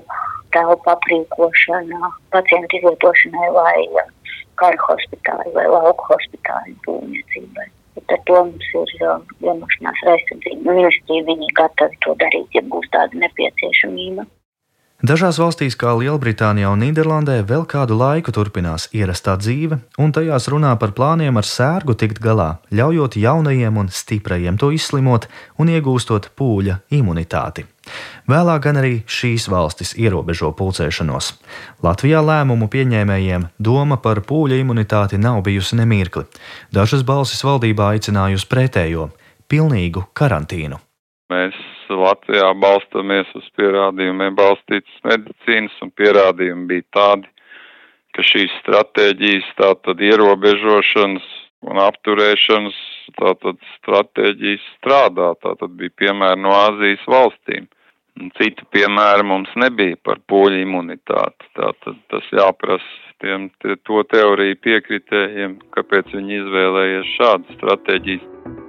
telpu 0.56 0.96
aprīkošana 0.96 2.14
pacientu 2.32 2.80
izvietošanai 2.80 3.52
vai 3.52 4.08
kara 4.62 4.80
hospitāli 4.90 5.54
vai 5.56 5.66
lauku 5.72 6.14
hospitāli 6.14 6.76
būvniecībai. 6.88 7.68
Ar 8.08 8.20
to 8.30 8.40
mums 8.46 8.68
ir 8.80 8.92
vienošanās 9.42 10.02
ar 10.06 10.14
aizsardzību 10.14 10.70
ministriju. 10.70 11.26
Viņi 11.28 11.54
gatavi 11.60 11.98
to 12.06 12.14
darīt, 12.22 12.54
ja 12.56 12.64
būs 12.74 12.88
tāda 12.94 13.24
nepieciešamība. 13.24 14.28
Dažās 15.06 15.38
valstīs, 15.38 15.76
kā 15.78 15.92
Lielbritānijā 15.94 16.72
un 16.74 16.80
Nīderlandē, 16.82 17.44
vēl 17.46 17.68
kādu 17.70 17.94
laiku 18.00 18.32
turpinās 18.34 18.88
ierastā 18.98 19.36
dzīve, 19.38 19.78
un 20.02 20.10
tajās 20.10 20.48
runā 20.50 20.72
par 20.82 20.96
plāniem 20.98 21.38
ar 21.38 21.46
sērgu 21.46 21.94
tikt 21.94 22.18
galā, 22.18 22.56
ļaujot 22.74 23.14
jaunajiem 23.22 23.78
un 23.78 23.92
stiprajiem 23.94 24.58
to 24.58 24.72
izslimot 24.74 25.28
un 25.62 25.70
iegūstot 25.70 26.32
pūļa 26.34 26.80
imunitāti. 26.90 27.68
Vēlāk 28.26 28.64
gan 28.66 28.82
arī 28.82 28.96
šīs 29.06 29.46
valstis 29.54 29.94
ierobežo 29.94 30.50
pulcēšanos. 30.58 31.30
Latvijā 31.86 32.24
lēmumu 32.26 32.66
pieņēmējiem 32.66 33.52
doma 33.62 34.02
par 34.02 34.26
pūļa 34.26 34.58
imunitāti 34.64 35.22
nav 35.22 35.44
bijusi 35.46 35.78
nemirkli. 35.78 36.26
Dažas 36.74 37.06
balsis 37.06 37.46
valdībā 37.46 37.94
aicinājusi 37.94 38.50
pretējo- 38.50 39.12
pilnīgu 39.54 40.08
karantīnu. 40.18 40.87
Mēs 41.32 41.56
Latvijā 41.92 42.54
balstāmies 42.56 43.32
uz 43.36 43.48
pierādījumiem 43.60 44.36
balstītas 44.38 45.02
medicīnas, 45.04 45.74
un 45.84 45.92
pierādījumi 46.00 46.70
bija 46.70 46.86
tādi, 46.96 47.28
ka 48.16 48.24
šīs 48.24 48.54
stratēģijas, 48.62 49.50
tātad 49.60 50.04
ierobežošanas 50.08 51.26
un 51.68 51.82
apturēšanas, 51.84 52.78
tātad 53.20 53.60
stratēģijas 53.76 54.70
strādā. 54.78 55.34
Tātad 55.44 55.76
bija 55.80 55.96
piemēri 56.04 56.44
no 56.46 56.54
Āzijas 56.56 57.04
valstīm. 57.12 57.68
Citu 58.40 58.66
piemēru 58.74 59.28
mums 59.30 59.52
nebija 59.60 60.00
par 60.08 60.24
poļu 60.32 60.64
imunitāti. 60.64 61.52
Tātad 61.60 62.00
tas 62.14 62.32
jāprasa 62.34 63.20
tiem 63.22 63.50
te, 63.62 63.76
to 63.86 64.02
teoriju 64.14 64.58
piekritējiem, 64.64 65.60
kāpēc 65.76 66.16
viņi 66.16 66.40
izvēlējies 66.42 67.14
šādu 67.18 67.60
stratēģiju. 67.60 68.67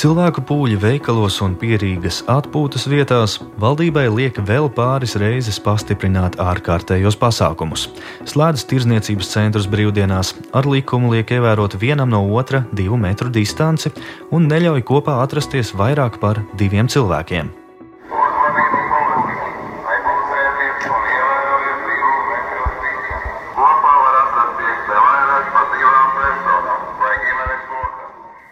Cilvēku 0.00 0.40
pūļi 0.48 0.78
veikalos 0.80 1.34
un 1.44 1.52
pierīgas 1.60 2.22
atpūtas 2.32 2.86
vietās 2.88 3.34
valdībai 3.60 4.06
liek 4.08 4.38
vēl 4.48 4.70
pāris 4.72 5.12
reizes 5.20 5.58
pastiprināt 5.60 6.38
ārkārtējos 6.40 7.18
pasākumus. 7.20 7.90
Slēdz 8.24 8.64
tirzniecības 8.72 9.34
centrus 9.34 9.68
brīvdienās, 9.68 10.32
ar 10.56 10.64
likumu 10.72 11.12
liek 11.12 11.36
ievērot 11.36 11.76
vienam 11.84 12.16
no 12.16 12.24
otra 12.32 12.64
divu 12.72 12.96
metru 12.96 13.28
distanci 13.28 13.92
un 14.32 14.48
neļauj 14.48 14.88
kopā 14.88 15.20
atrasties 15.20 15.76
vairāk 15.76 16.16
par 16.24 16.46
diviem 16.56 16.88
cilvēkiem. 16.88 17.59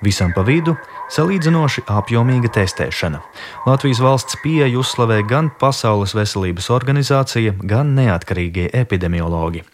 Visam 0.05 0.31
pa 0.31 0.45
vidu 0.47 0.77
salīdzinoši 1.11 1.83
apjomīga 1.91 2.51
testēšana. 2.55 3.19
Latvijas 3.67 3.99
valsts 4.03 4.39
pieeja 4.45 4.79
uzslavē 4.79 5.25
gan 5.27 5.49
Pasaules 5.59 6.15
veselības 6.15 6.69
organizācija, 6.71 7.57
gan 7.67 7.97
neatkarīgie 7.97 8.69
epidemiologi. 8.79 9.65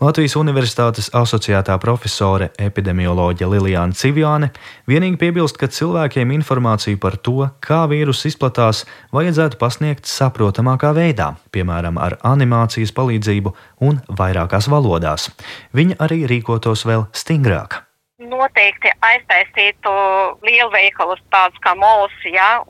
Latvijas 0.00 0.34
Universitātes 0.40 1.12
asociētā 1.14 1.78
profesore 1.82 2.50
epidemioloģija 2.58 3.50
Lilijāna 3.54 3.94
Civjāne 3.94 4.50
vienīgi 4.90 5.20
piebilst, 5.22 5.60
ka 5.60 5.70
cilvēkiem 5.70 6.34
informāciju 6.40 6.98
par 6.98 7.18
to, 7.22 7.48
kā 7.62 7.84
vīrus 7.90 8.26
izplatās, 8.26 8.84
vajadzētu 9.14 9.60
pasniegt 9.62 10.10
saprotamākā 10.10 10.94
veidā, 10.96 11.32
piemēram, 11.54 12.02
ar 12.02 12.18
animācijas 12.26 12.94
palīdzību 12.98 13.54
un 13.86 14.02
vairākās 14.10 14.70
valodās. 14.70 15.30
Viņa 15.70 16.02
arī 16.02 16.24
rīkotos 16.30 16.86
vēl 16.88 17.06
stingrāk 17.14 17.84
noteikti 18.30 18.92
aiztaisītu 19.10 19.92
lielveikalus 20.46 21.20
tādus 21.32 21.60
kā 21.64 21.74
mols, 21.78 22.14
ja, 22.28 22.62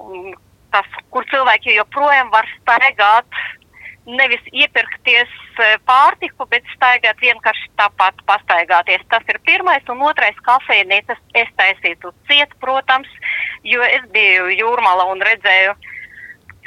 tas, 0.75 0.99
kur 1.13 1.27
cilvēki 1.31 1.77
joprojām 1.77 2.31
var 2.35 2.49
staigāt, 2.59 3.41
nevis 4.09 4.45
iepirkties 4.53 5.33
e, 5.61 5.67
pārtiku, 5.89 6.47
bet 6.49 6.65
staigāt 6.73 7.21
vienkārši 7.21 7.69
tāpat 7.77 8.23
pastaigāties. 8.29 9.05
Tas 9.13 9.27
ir 9.29 9.41
pirmais, 9.45 9.85
un 9.93 10.01
otrais 10.09 10.39
kafejnīcas 10.47 11.21
es 11.37 11.51
taisītu 11.61 12.15
ciet, 12.31 12.55
protams, 12.63 13.11
jo 13.69 13.85
es 13.85 14.07
biju 14.15 14.49
jūrmala 14.55 15.11
un 15.13 15.21
redzēju, 15.29 15.77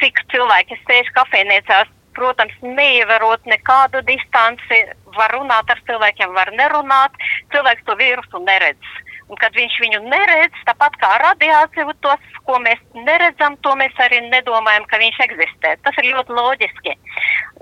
cik 0.01 0.21
cilvēki 0.33 0.77
sēž 0.83 1.10
kafejnīcās 1.17 1.89
protams, 2.17 2.55
neievarot 2.61 3.45
nekādu 3.49 4.01
distanci, 4.07 4.81
var 5.15 5.33
runāt 5.35 5.71
ar 5.71 5.79
cilvēkiem, 5.87 6.35
var 6.35 6.51
nerunāt. 6.57 7.15
Cilvēks 7.53 7.87
to 7.87 7.95
vīrusu 7.99 8.43
neredz. 8.45 8.91
Un, 9.31 9.37
kad 9.39 9.55
viņš 9.55 9.77
viņu 9.79 9.99
neredz, 10.11 10.57
tāpat 10.67 10.97
kā 10.99 11.09
radiāciju, 11.21 11.93
tos, 12.03 12.31
ko 12.43 12.57
mēs 12.59 12.81
neredzam, 13.07 13.55
to 13.63 13.71
mēs 13.79 13.95
arī 14.03 14.19
nedomājam, 14.25 14.83
ka 14.91 14.99
viņš 14.99 15.19
eksistē. 15.23 15.77
Tas 15.85 15.99
ir 16.01 16.09
ļoti 16.11 16.35
loģiski. 16.35 16.97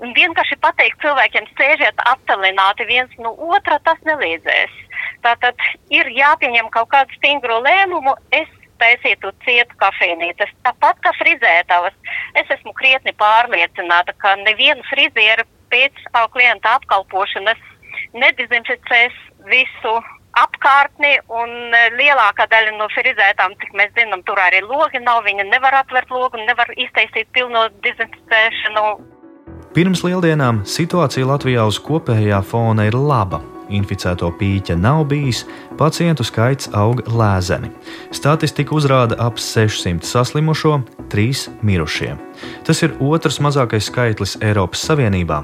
Un 0.02 0.14
vienkārši 0.16 0.58
pateikt 0.64 0.98
cilvēkiem, 1.04 1.46
sēžiet 1.54 2.02
attālināti 2.10 2.88
viens 2.90 3.14
no 3.22 3.36
otra, 3.54 3.78
tas 3.86 4.02
nelīdzēs. 4.08 4.74
Tātad 5.22 5.62
ir 5.94 6.10
jāpieņem 6.16 6.72
kaut 6.74 6.90
kādu 6.90 7.14
stingru 7.20 7.60
lēmumu. 7.62 8.16
Es 8.34 8.50
taisītu 8.80 9.32
cietu 9.44 9.76
kafejnīcas. 9.80 10.52
Tāpat 10.66 11.00
kā 11.04 11.14
frizētavas. 11.20 11.96
Es 12.40 12.50
esmu 12.58 12.74
krietni 12.78 13.14
pārliecināta, 13.20 14.16
ka 14.18 14.36
neviena 14.44 14.84
friziera 14.90 15.46
pēc 15.70 16.06
klienta 16.34 16.76
apkalpošanas 16.80 17.60
nedezinficēs 18.16 19.14
visu 19.50 19.94
apkārtni, 20.38 21.16
un 21.32 21.74
e, 21.74 21.84
lielākā 21.98 22.46
daļa 22.50 22.74
no 22.78 22.86
frizētām, 22.94 23.56
cik 23.60 23.72
mēs 23.78 23.94
zinām, 23.96 24.22
tur 24.26 24.38
arī 24.38 24.62
logi 24.64 25.00
nav. 25.02 25.24
Viņa 25.26 25.46
nevar 25.50 25.80
atvērt 25.82 26.12
logu, 26.14 26.40
nevar 26.46 26.70
iztaisīt 26.76 27.30
pilno 27.34 27.66
dezinficēšanu. 27.84 28.84
Pirms 29.74 30.02
lieldienām 30.06 30.64
situācija 30.66 31.28
Latvijā 31.28 31.66
uz 31.66 31.78
kopējā 31.82 32.40
fona 32.46 32.88
ir 32.88 32.96
laba. 32.98 33.42
Inficēto 33.70 34.32
pīķa 34.34 34.74
nav 34.78 35.04
bijis, 35.12 35.44
pacientu 35.80 36.24
skaits 36.26 36.68
aug 36.76 37.00
lēzeni. 37.08 37.72
Statistika 38.12 38.76
uzrāda 38.76 39.16
ap 39.18 39.40
600 39.40 40.04
saslimušo, 40.04 40.80
3 41.10 41.46
mirušie. 41.64 42.14
Tas 42.64 42.82
ir 42.84 42.94
otrs 43.00 43.40
mazākais 43.44 43.88
skaitlis 43.90 44.36
Eiropas 44.40 44.84
Savienībā. 44.88 45.42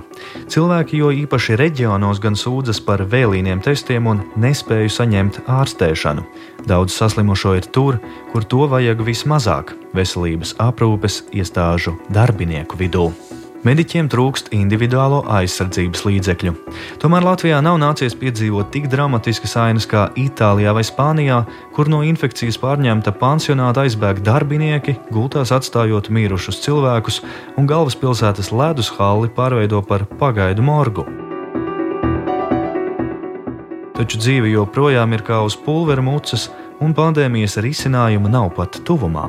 Cilvēki 0.52 1.00
jo 1.02 1.12
īpaši 1.24 1.56
reģionos 1.60 2.20
gan 2.22 2.36
sūdzas 2.38 2.80
par 2.84 3.04
vēlīniem 3.12 3.62
testiem 3.64 4.08
un 4.12 4.22
nespēju 4.40 4.92
saņemt 4.92 5.40
ārstēšanu. 5.48 6.26
Daudz 6.66 6.96
saslimušo 6.96 7.56
ir 7.58 7.70
tur, 7.72 8.00
kur 8.32 8.44
to 8.44 8.68
vajag 8.70 9.04
vismazāk- 9.08 9.74
veselības 9.98 10.56
aprūpes 10.60 11.24
iestāžu 11.32 11.96
darbinieku 12.10 12.76
vidū. 12.76 13.12
Mediķiem 13.66 14.06
trūkst 14.06 14.52
individuālo 14.54 15.24
aizsardzības 15.32 16.04
līdzekļu. 16.06 16.52
Tomēr 17.02 17.24
Latvijā 17.26 17.56
nav 17.64 17.80
nācies 17.82 18.14
piedzīvot 18.14 18.68
tik 18.70 18.86
dramatiskas 18.92 19.56
ainas 19.58 19.88
kā 19.90 20.04
Itālijā 20.22 20.74
vai 20.76 20.84
Spānijā, 20.86 21.40
kur 21.74 21.90
no 21.90 22.04
infekcijas 22.06 22.60
pārņemta 22.62 23.16
pansionāta 23.18 23.82
aizbēg 23.82 24.20
darbinieki, 24.28 24.94
gultās 25.10 25.50
atstājot 25.56 26.12
mirušus 26.14 26.60
cilvēkus, 26.62 27.22
un 27.58 27.66
galvaspilsētas 27.66 28.52
ledus 28.54 28.92
halli 29.00 29.32
pārveido 29.34 29.82
par 29.88 30.06
pagaidu 30.20 30.62
morgu. 30.62 31.08
Taču 33.96 34.20
dzīve 34.20 34.52
joprojām 34.52 35.16
ir 35.16 35.26
kā 35.26 35.40
uz 35.42 35.56
pulvera 35.58 36.04
mucas, 36.04 36.50
un 36.84 36.94
pandēmijas 36.96 37.58
risinājuma 37.64 38.30
nav 38.32 38.50
pat 38.56 38.80
tuvumā. 38.86 39.28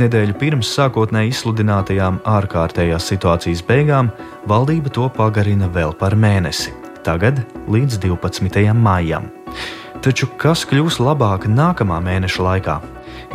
Nedēļu 0.00 0.38
pirms 0.40 0.72
sākotnēji 0.76 1.34
izsludinātajām 1.34 2.22
ārkārtējās 2.36 3.10
situācijas 3.14 3.64
beigām 3.68 4.10
valdība 4.50 4.92
to 4.92 5.08
pagarina 5.16 5.70
vēl 5.72 5.94
par 5.98 6.16
mēnesi, 6.16 6.74
tagad 7.06 7.44
līdz 7.72 8.02
12. 8.06 8.74
maijam. 8.76 9.41
Taču 10.02 10.26
kas 10.34 10.64
kļūs 10.66 10.96
labāk 10.98 11.44
nākamā 11.46 12.00
mēneša 12.02 12.42
laikā? 12.42 12.72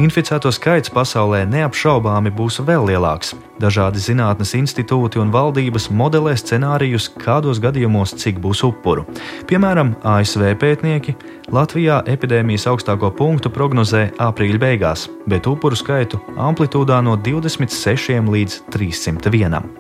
Inficēto 0.03 0.49
skaits 0.51 0.91
pasaulē 0.91 1.45
neapšaubāmi 1.47 2.33
būs 2.35 2.57
vēl 2.67 2.89
lielāks. 2.89 3.31
Dažādi 3.63 4.03
zinātnes 4.03 4.51
institūti 4.59 5.21
un 5.21 5.31
valdības 5.31 5.87
modelē 5.95 6.35
scenārijus, 6.35 7.07
kādos 7.23 7.61
gadījumos 7.63 8.17
cik 8.19 8.43
būs 8.43 8.65
upuru. 8.67 9.07
Piemēram, 9.47 9.95
ASV 10.03 10.51
pētnieki 10.59 11.15
Latvijā 11.55 12.01
epidēmijas 12.03 12.67
augstāko 12.73 13.13
punktu 13.15 13.47
prognozē 13.47 14.09
aprīļa 14.27 14.63
beigās, 14.67 15.07
bet 15.23 15.47
upuru 15.47 15.79
skaitu 15.79 16.19
amplitūdā 16.35 16.99
no 16.99 17.15
26 17.15 18.27
līdz 18.27 18.61
301. 18.75 19.71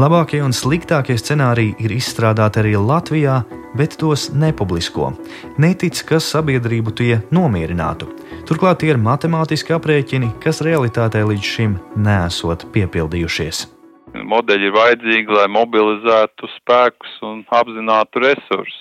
Labākie 0.00 0.38
un 0.40 0.54
sliktākie 0.56 1.18
scenāriji 1.20 1.74
ir 1.84 1.92
izstrādāti 1.92 2.62
arī 2.62 2.70
Latvijā, 2.80 3.42
bet 3.76 3.98
tos 4.00 4.30
nepublisko. 4.32 5.10
Netic, 5.60 6.00
ka 6.08 6.16
sabiedrību 6.16 6.94
tie 6.96 7.18
nomierinātu. 7.28 8.08
Turklāt 8.48 8.80
tie 8.80 8.94
ir 8.94 9.00
matemātiski 9.00 9.76
aprēķini, 9.76 10.30
kas 10.40 10.62
realitātē 10.64 11.20
līdz 11.28 11.44
šim 11.44 11.76
nesot 12.08 12.64
piepildījušies. 12.72 13.66
Modeļi 14.32 14.70
ir 14.70 14.74
vajadzīgi, 14.78 15.36
lai 15.36 15.46
mobilizētu 15.52 16.48
spēkus 16.56 17.20
un 17.28 17.44
apzinātu 17.52 18.24
resursus. 18.24 18.80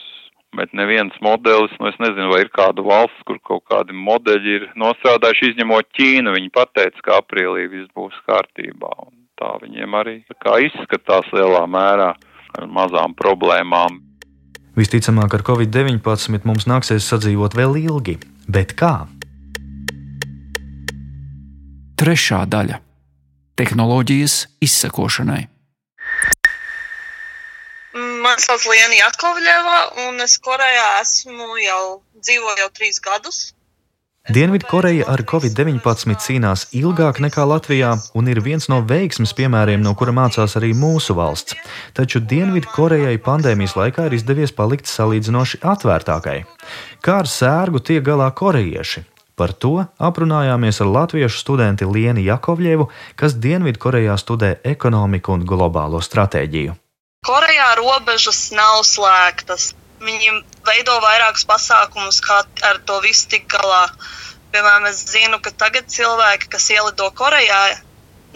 Bet 0.55 0.71
neviens 0.75 1.15
modelis, 1.23 1.75
nu 1.79 1.87
es 1.91 1.99
nezinu, 1.99 2.31
vai 2.31 2.45
ir 2.45 2.51
kāda 2.55 2.83
valsts, 2.83 3.23
kur 3.27 3.39
kaut 3.47 3.63
kādi 3.71 3.95
modeļi 3.95 4.55
ir 4.57 4.69
nostrādājuši, 4.79 5.53
izņemot 5.53 5.91
Ķīnu. 5.95 6.35
Viņi 6.39 6.51
pateica, 6.55 7.03
ka 7.03 7.19
aprīlī 7.19 7.67
viss 7.71 7.91
būs 7.95 8.15
kārtībā. 8.27 8.91
Un 9.07 9.15
tā 9.41 9.51
viņiem 9.63 9.97
arī 9.97 10.15
tā 10.45 10.59
izskatās 10.67 11.29
lielā 11.33 11.65
mērā 11.69 12.13
ar 12.57 12.67
mazām 12.69 13.15
problēmām. 13.17 14.01
Visticamāk, 14.77 15.33
ar 15.35 15.43
Covid-19 15.47 16.45
mums 16.47 16.67
nāksies 16.69 17.07
sadzīvot 17.09 17.57
vēl 17.57 17.79
ilgi, 17.81 18.19
bet 18.47 18.75
kā? 18.79 19.07
Trešā 21.99 22.45
daļa- 22.49 22.79
tehnoloģijas 23.59 24.35
izsekošanai. 24.63 25.43
Mani 28.21 28.41
sauc 28.45 28.63
Liena 28.69 28.95
Jakovļeva, 28.95 29.77
un 30.07 30.21
es 30.23 30.37
Korejā 30.39 30.87
esmu 31.01 31.57
jau 31.59 32.01
dzīvoju 32.21 32.63
jau 32.63 32.69
trīs 32.77 33.01
gadus. 33.03 33.51
Dienvidkoreja 34.29 35.07
ar 35.09 35.23
covid-19 35.25 36.13
cīnās 36.21 36.67
ilgāk 36.77 37.17
nekā 37.25 37.41
Latvijā 37.41 37.95
un 38.13 38.27
ir 38.29 38.37
viens 38.45 38.67
no 38.69 38.77
veiksmes 38.85 39.33
piemēriem, 39.33 39.81
no 39.81 39.95
kura 39.97 40.13
mācās 40.13 40.53
arī 40.59 40.75
mūsu 40.77 41.15
valsts. 41.17 41.57
Taču 41.97 42.21
Dienvidkorejai 42.21 43.15
pandēmijas 43.17 43.73
laikā 43.79 44.05
ir 44.05 44.19
izdevies 44.19 44.53
palikt 44.53 44.85
salīdzinoši 44.85 45.63
atvērtākai. 45.73 46.37
Kā 47.01 47.17
ar 47.23 47.31
sērgu 47.33 47.81
tiek 47.81 48.05
galā 48.05 48.29
korejieši? 48.29 49.07
Par 49.33 49.57
to 49.57 49.87
aprunājāmies 49.97 50.83
ar 50.85 50.93
latviešu 50.93 51.41
studenti 51.41 51.89
Lienu 51.89 52.21
Jakovļevu, 52.21 52.91
kas 53.17 53.33
Dienvidkorejā 53.41 54.21
studē 54.21 54.59
ekonomiku 54.61 55.33
un 55.33 55.49
globālo 55.49 55.97
stratēģiju. 55.97 56.77
Korejā 57.25 57.73
robežas 57.81 58.51
nav 58.53 58.85
slēgtas. 58.85 59.71
Viņi 60.01 60.29
veido 60.67 60.95
vairākus 61.03 61.45
pasākumus, 61.49 62.21
kā 62.25 62.39
ar 62.69 62.79
to 62.89 62.97
visu 63.05 63.27
tik 63.33 63.45
galā. 63.53 63.81
Piemēram, 64.53 64.87
es 64.89 65.03
zinu, 65.13 65.37
ka 65.45 65.51
tagad 65.63 65.91
cilvēki, 65.93 66.49
kas 66.55 66.65
ielido 66.73 67.09
Korejā, 67.19 67.59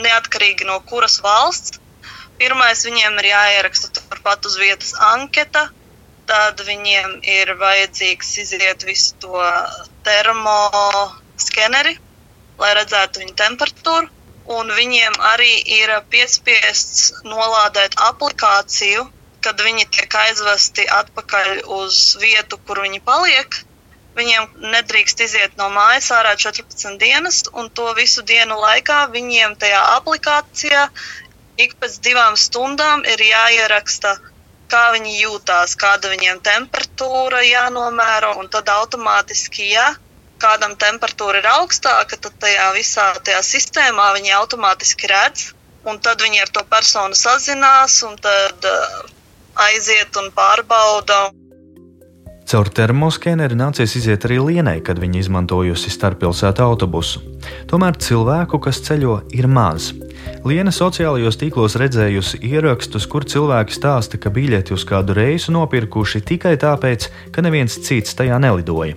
neatkarīgi 0.05 0.67
no 0.69 0.77
kuras 0.91 1.17
valsts, 1.25 1.79
pirmais 2.39 2.83
viņiem 2.87 3.17
ir 3.21 3.29
jāieraksta 3.31 3.89
turpat 3.97 4.45
uz 4.49 4.55
vietas 4.61 4.93
anketa, 5.09 5.65
tad 6.29 6.61
viņiem 6.67 7.19
ir 7.37 7.53
vajadzīgs 7.61 8.31
iziet 8.43 8.85
visu 8.87 9.15
to 9.25 9.41
termoskeneri, 10.07 11.95
lai 12.61 12.71
redzētu 12.79 13.23
viņu 13.23 13.35
temperatūru. 13.43 14.11
Un 14.55 14.69
viņiem 14.77 15.15
arī 15.33 15.53
ir 15.79 15.89
piespiests 16.13 17.07
nolādēt 17.25 17.95
aplikāciju, 18.07 19.07
kad 19.45 19.61
viņi 19.61 19.87
tiek 19.97 20.19
aizvesti 20.25 20.87
atpakaļ 20.99 21.63
uz 21.77 22.01
vietu, 22.21 22.59
kur 22.67 22.83
viņi 22.85 23.01
paliek. 23.05 23.61
Viņiem 24.15 24.45
nedrīkst 24.71 25.21
iziet 25.25 25.57
no 25.59 25.67
mājas 25.73 26.07
ārā 26.15 26.37
14 26.39 26.95
dienas, 27.01 27.41
un 27.51 27.67
to 27.69 27.89
visu 27.97 28.23
dienu 28.23 28.55
laikā 28.61 29.01
viņiem 29.11 29.57
tajā 29.59 29.81
aplikācijā 29.97 30.85
ik 31.57 31.75
pēc 31.79 31.99
divām 32.03 32.35
stundām 32.39 33.03
ir 33.07 33.21
jāieraksta, 33.23 34.15
kā 34.71 34.83
viņi 34.95 35.13
jūtās, 35.21 35.75
kāda 35.79 36.11
viņiem 36.11 36.41
temperatūra 36.43 37.43
jānomēro, 37.47 38.33
un 38.41 38.49
tad 38.51 38.71
automātiski, 38.73 39.69
ja 39.75 39.87
kādam 40.41 40.75
temperatūra 40.79 41.39
ir 41.41 41.49
augstāka, 41.53 42.19
tad 42.19 42.39
tajā 42.43 42.71
visā 42.75 43.07
tajā 43.23 43.41
sistēmā 43.45 44.09
viņi 44.17 44.33
automātiski 44.39 45.11
redz, 45.11 45.51
un 45.87 46.01
tad 46.03 46.21
viņi 46.25 46.43
ar 46.43 46.51
to 46.57 46.65
personu 46.71 47.15
sazinās, 47.15 48.01
un 48.07 48.17
tad 48.19 48.67
aiziet 49.55 50.15
un 50.21 50.31
pārbauda. 50.35 51.31
Caur 52.45 52.69
termoskeneri 52.69 53.57
nācies 53.57 53.95
iziet 53.97 54.27
arī 54.27 54.37
Lienai, 54.37 54.77
kad 54.85 54.99
viņa 55.01 55.23
izmantojusi 55.23 55.89
starppilsētu 55.89 56.61
autobusu. 56.61 57.23
Tomēr 57.71 57.97
cilvēku, 57.97 58.59
kas 58.61 58.83
ceļo, 58.85 59.23
ir 59.33 59.47
maz. 59.49 59.89
Liena 60.45 60.69
sociālajos 60.69 61.39
tīklos 61.41 61.73
redzējusi 61.81 62.43
ierakstus, 62.45 63.07
kur 63.09 63.25
cilvēki 63.25 63.73
stāsta, 63.73 64.19
ka 64.21 64.29
biļeti 64.29 64.75
uz 64.77 64.85
kādu 64.85 65.15
reisu 65.17 65.55
nopirkuši 65.55 66.21
tikai 66.21 66.53
tāpēc, 66.61 67.09
ka 67.33 67.41
neviens 67.41 67.79
cits 67.81 68.13
tajā 68.19 68.37
nelidoja. 68.41 68.93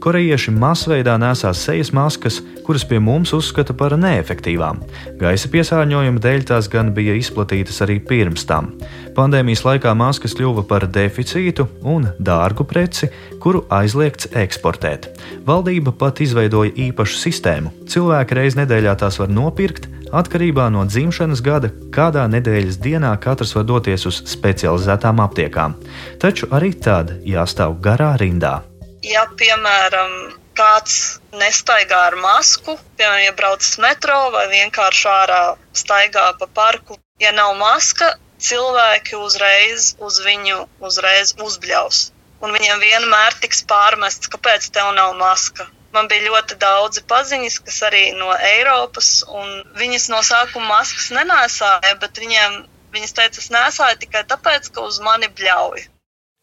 Korejieši 0.00 0.54
masveidā 0.56 1.18
nesās 1.20 1.60
sejas 1.60 1.90
maskas, 1.92 2.38
kuras 2.64 2.86
pie 2.88 2.96
mums 3.04 3.34
uzskata 3.36 3.74
par 3.76 3.92
neefektīvām. 4.00 4.78
Gaisa 5.20 5.50
piesārņojuma 5.52 6.22
dēļ 6.24 6.46
tās 6.48 6.70
gan 6.72 6.94
bija 6.96 7.12
izplatītas 7.18 7.82
arī 7.84 7.98
pirms 8.08 8.46
tam. 8.48 8.70
Pandēmijas 9.16 9.66
laikā 9.66 9.92
maskas 9.92 10.32
kļuva 10.38 10.64
par 10.70 10.86
deficītu 10.88 11.68
un 11.84 12.08
dārgu 12.16 12.64
preci, 12.64 13.10
kuru 13.44 13.66
aizliegts 13.68 14.30
eksportēt. 14.40 15.10
Valdība 15.44 15.92
pat 15.92 16.24
izveidoja 16.24 16.72
īpašu 16.88 17.20
sistēmu. 17.20 17.74
Cilvēki 17.92 18.40
reiz 18.40 18.56
nedēļā 18.56 18.96
tās 19.04 19.20
var 19.20 19.32
nopirkt, 19.32 19.90
Atkarībā 20.10 20.64
no 20.74 20.80
dzimšanas 20.88 21.38
gada, 21.46 21.68
kādā 21.94 22.24
nedēļas 22.32 22.80
dienā 22.82 23.12
katrs 23.22 23.54
var 23.54 23.68
doties 23.68 24.08
uz 24.10 24.18
specializētām 24.32 25.22
aptiekām, 25.22 25.78
taču 26.18 26.50
arī 26.50 26.72
tad 26.74 27.14
jāstāv 27.22 27.78
garā 27.84 28.16
rindā 28.18 28.56
ja, 29.02 29.24
piemēram, 29.40 30.14
kāds 30.58 31.20
nestaigā 31.32 32.00
ar 32.10 32.16
masku, 32.20 32.76
piemēram, 32.98 33.24
ja 33.24 33.34
brauc 33.36 33.68
metro 33.84 34.18
vai 34.34 34.46
vienkārši 34.52 35.08
ārā 35.12 35.42
staigā 35.82 36.26
pa 36.40 36.48
parku, 36.60 36.98
ja 37.22 37.32
nav 37.36 37.54
maska, 37.60 38.14
cilvēki 38.40 39.18
uzreiz 39.20 39.94
uz 40.00 40.20
viņu 40.24 40.64
uzreiz 40.88 41.34
uzbļaus. 41.48 42.08
Un 42.40 42.56
viņiem 42.56 42.80
vienmēr 42.80 43.36
tiks 43.40 43.62
pārmests, 43.68 44.30
kāpēc 44.32 44.70
tev 44.72 44.94
nav 44.96 45.12
maska. 45.18 45.68
Man 45.92 46.08
bija 46.08 46.28
ļoti 46.28 46.56
daudzi 46.62 47.02
paziņas, 47.10 47.58
kas 47.66 47.80
arī 47.88 48.02
no 48.16 48.30
Eiropas, 48.32 49.10
un 49.28 49.48
viņas 49.76 50.08
no 50.12 50.20
sākuma 50.24 50.78
maskas 50.78 51.10
nenēsāja, 51.16 51.96
bet 52.00 52.20
viņiem, 52.22 52.60
viņas 52.94 53.16
teica, 53.18 53.42
es 53.42 53.50
nesāju 53.52 53.98
tikai 54.04 54.22
tāpēc, 54.30 54.70
ka 54.72 54.86
uz 54.86 55.00
mani 55.04 55.28
bļauj. 55.40 55.88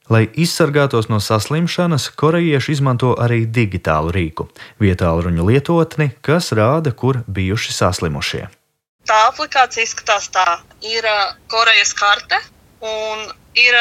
Lai 0.07 0.21
izsargātos 0.39 1.09
no 1.11 1.17
saslimšanas, 1.19 2.05
korejieši 2.15 2.77
izmanto 2.77 3.09
arī 3.19 3.41
digitālu 3.43 4.13
rīku- 4.15 4.45
vietālu 4.83 5.33
lietotni, 5.49 6.13
kas 6.23 6.53
rāda, 6.55 6.93
kur 6.95 7.19
bijuši 7.27 7.75
saslimušie. 7.75 8.47
Tā 9.03 9.17
aplikācija 9.27 9.83
izskatās 9.83 10.29
tā, 10.31 10.45
ir 10.81 11.03
Korejas 11.51 11.93
karte 11.93 12.39
un 12.79 13.27
ir 13.55 13.75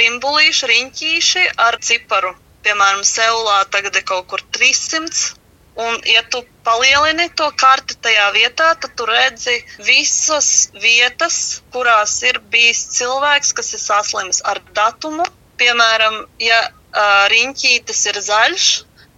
rimbulīši, 0.00 0.66
riņķīši 0.72 1.44
ar 1.68 1.76
ciparu. 1.80 2.34
Piemēram, 2.64 3.04
Seulā 3.04 3.64
tagad 3.68 3.96
ir 3.96 4.02
kaut 4.02 4.26
kur 4.32 4.40
300. 4.56 5.34
Un, 5.76 6.00
ja 6.08 6.22
tu 6.32 6.40
palielini 6.64 7.28
to 7.36 7.50
karti 7.52 7.98
tajā 8.00 8.30
vietā, 8.32 8.72
tad 8.80 8.96
tu 8.96 9.04
redzi 9.04 9.58
visas 9.84 10.70
vietas, 10.72 11.60
kurās 11.72 12.22
ir 12.22 12.40
bijis 12.40 12.86
cilvēks, 12.96 13.52
kas 13.52 13.74
ir 13.76 13.82
saslims 13.82 14.40
ar 14.40 14.62
datumu, 14.72 15.26
Piemēram, 15.60 16.18
ja 16.42 16.60
uh, 16.68 17.26
riņķītis 17.32 18.02
ir 18.12 18.20
zaļš, 18.28 18.66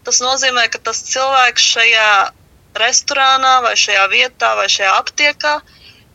tas 0.07 0.21
nozīmē, 0.25 0.69
ka 0.73 0.81
tas 0.91 1.03
cilvēks 1.11 1.67
šajā 1.75 2.11
restorānā, 2.79 3.55
vai 3.67 3.75
šajā 3.79 4.07
vietā, 4.13 4.55
vai 4.59 4.69
šajā 4.71 4.95
aptiekā 5.01 5.55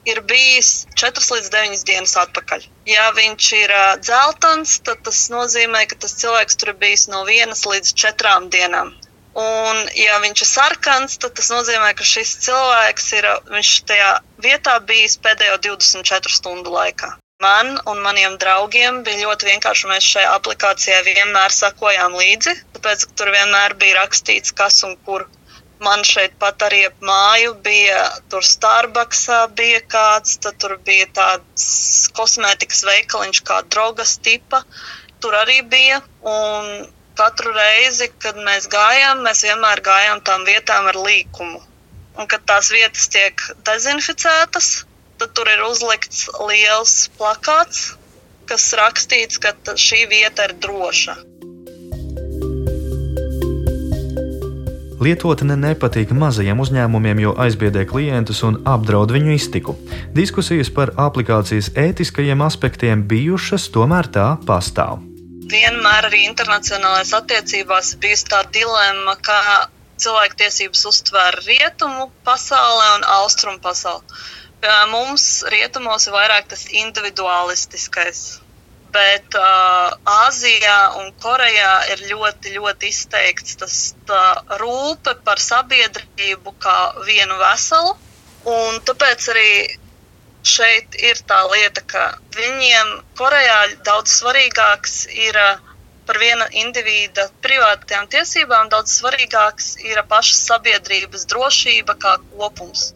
ir 0.07 0.19
bijis 0.27 0.71
4 0.99 1.23
līdz 1.35 1.49
9 1.55 1.85
dienas 1.87 2.15
atpakaļ. 2.23 2.67
Ja 2.89 3.09
viņš 3.15 3.49
ir 3.59 3.73
uh, 3.75 3.95
dzeltens, 4.03 4.77
tad 4.87 5.03
tas 5.07 5.25
nozīmē, 5.33 5.85
ka 5.91 5.99
tas 6.05 6.15
cilvēks 6.19 6.59
tur 6.59 6.73
ir 6.73 6.79
bijis 6.83 7.07
no 7.11 7.23
1 7.27 7.55
līdz 7.73 7.95
4 8.05 8.37
dienām. 8.55 8.93
Un, 9.33 9.79
ja 9.97 10.19
viņš 10.21 10.43
ir 10.45 10.49
sarkans, 10.49 11.17
tad 11.17 11.33
tas 11.39 11.49
nozīmē, 11.49 11.95
ka 11.97 12.05
šis 12.05 12.35
cilvēks 12.45 13.07
ir 13.17 13.29
tajā 13.89 14.11
vietā 14.45 14.77
bijis 14.91 15.17
pēdējo 15.25 15.57
24 15.69 16.37
stundu 16.37 16.73
laikā. 16.75 17.15
Man 17.43 17.71
un 17.91 18.01
maniem 18.05 18.35
draugiem 18.41 19.01
bija 19.07 19.27
ļoti 19.27 19.49
vienkārši. 19.51 19.87
Mēs 19.91 20.09
šajā 20.15 20.33
aplikācijā 20.39 20.99
vienmēr 21.07 21.55
sakojām 21.55 22.17
līdzi, 22.19 22.53
tāpēc 22.75 23.07
tur 23.19 23.31
vienmēr 23.35 23.75
bija 23.83 24.01
rakstīts, 24.01 24.55
kas 24.59 24.83
un 24.87 24.97
kur. 25.07 25.25
Man 25.83 26.05
šeit 26.07 26.37
pat 26.39 26.63
arī 26.63 26.83
ap 26.87 27.01
māju 27.03 27.55
bija 27.65 28.03
tur 28.31 28.45
Starbucksā 28.47 29.39
bija 29.57 29.81
kāds, 29.95 30.37
tad 30.45 30.59
tur 30.63 30.77
bija 30.89 31.09
tāds 31.17 31.65
kosmētikas 32.19 32.85
veikaliņš 32.87 33.41
kā 33.49 33.57
drogas 33.75 34.15
tipa. 34.27 34.61
Tur 35.19 35.35
arī 35.41 35.59
bija. 35.73 35.99
Un 36.35 36.69
katru 37.19 37.51
reizi, 37.57 38.07
kad 38.23 38.39
mēs 38.47 38.69
gājām, 38.71 39.25
mēs 39.27 39.43
vienmēr 39.47 39.83
gājām 39.85 40.23
tām 40.29 40.47
vietām 40.47 40.87
ar 40.93 40.97
līkumu. 41.09 41.61
Un 42.17 42.29
kad 42.29 42.45
tās 42.49 42.69
vietas 42.73 43.09
tiek 43.13 43.43
dezinficētas, 43.67 44.71
tad 45.19 45.35
tur 45.37 45.49
ir 45.51 45.65
uzlikts 45.67 46.25
liels 46.47 47.09
plakāts, 47.17 47.93
kas 48.49 48.71
rakstīts, 48.77 49.39
ka 49.41 49.55
šī 49.75 50.05
vieta 50.11 50.49
ir 50.49 50.57
droša. 50.63 51.19
Lietotne 55.03 55.57
nepatīk 55.59 56.13
mazajiem 56.15 56.61
uzņēmumiem, 56.63 57.19
jo 57.25 57.31
aizbiedē 57.43 57.81
klientus 57.89 58.39
un 58.47 58.61
apdraud 58.69 59.11
viņu 59.11 59.33
iztiku. 59.35 59.73
Diskusijas 60.15 60.69
par 60.71 60.93
aplikācijas 61.05 61.73
ētiskajiem 61.75 62.43
aspektiem 62.45 63.03
bijušas, 63.09 63.65
tomēr 63.75 64.07
tā 64.15 64.27
pastāv. 64.47 65.01
Vienmēr 65.51 66.07
arī 66.07 66.23
internacionālajās 66.29 67.11
attiecībās 67.19 67.91
ir 67.93 67.99
bijusi 68.05 68.29
tā 68.31 68.39
dilemma, 68.55 69.17
kā 69.27 69.41
cilvēktiesības 70.03 70.85
uztver 70.93 71.39
rietumu 71.49 72.07
pasaulē 72.23 72.87
un 72.99 73.05
austrumu 73.17 73.59
pasaulē. 73.65 74.23
Mums 74.91 75.43
rietumos 75.51 76.07
ir 76.07 76.15
vairāk 76.15 76.47
tas 76.53 76.65
individualistiskais. 76.71 78.23
Bet 78.93 79.35
uh, 79.35 79.95
Āzijā 80.05 80.77
un 81.01 81.09
Korejā 81.19 81.71
ir 81.95 82.03
ļoti, 82.11 82.53
ļoti 82.59 82.91
izteikts 82.93 83.57
tas 83.57 83.77
rūpe 84.61 85.15
par 85.25 85.41
sabiedrību 85.41 86.53
kā 86.61 86.77
vienu 87.07 87.39
veselu. 87.41 87.95
Un 88.53 88.79
tāpēc 88.85 89.29
arī 89.33 89.49
šeit 90.43 90.95
ir 90.99 91.19
tā 91.27 91.41
lieta, 91.49 91.81
ka 91.81 92.05
viņiem 92.37 92.95
Korejā 93.17 93.59
daudz 93.87 94.19
svarīgāks 94.21 94.97
ir 95.11 95.39
par 96.07 96.19
viena 96.19 96.47
indivīda 96.63 97.29
privātajām 97.43 98.09
tiesībām, 98.11 98.69
daudz 98.69 98.99
svarīgāks 98.99 99.77
ir 99.83 100.03
pašas 100.07 100.43
sabiedrības 100.51 101.25
drošība 101.31 101.95
kā 101.99 102.17
kopums. 102.35 102.91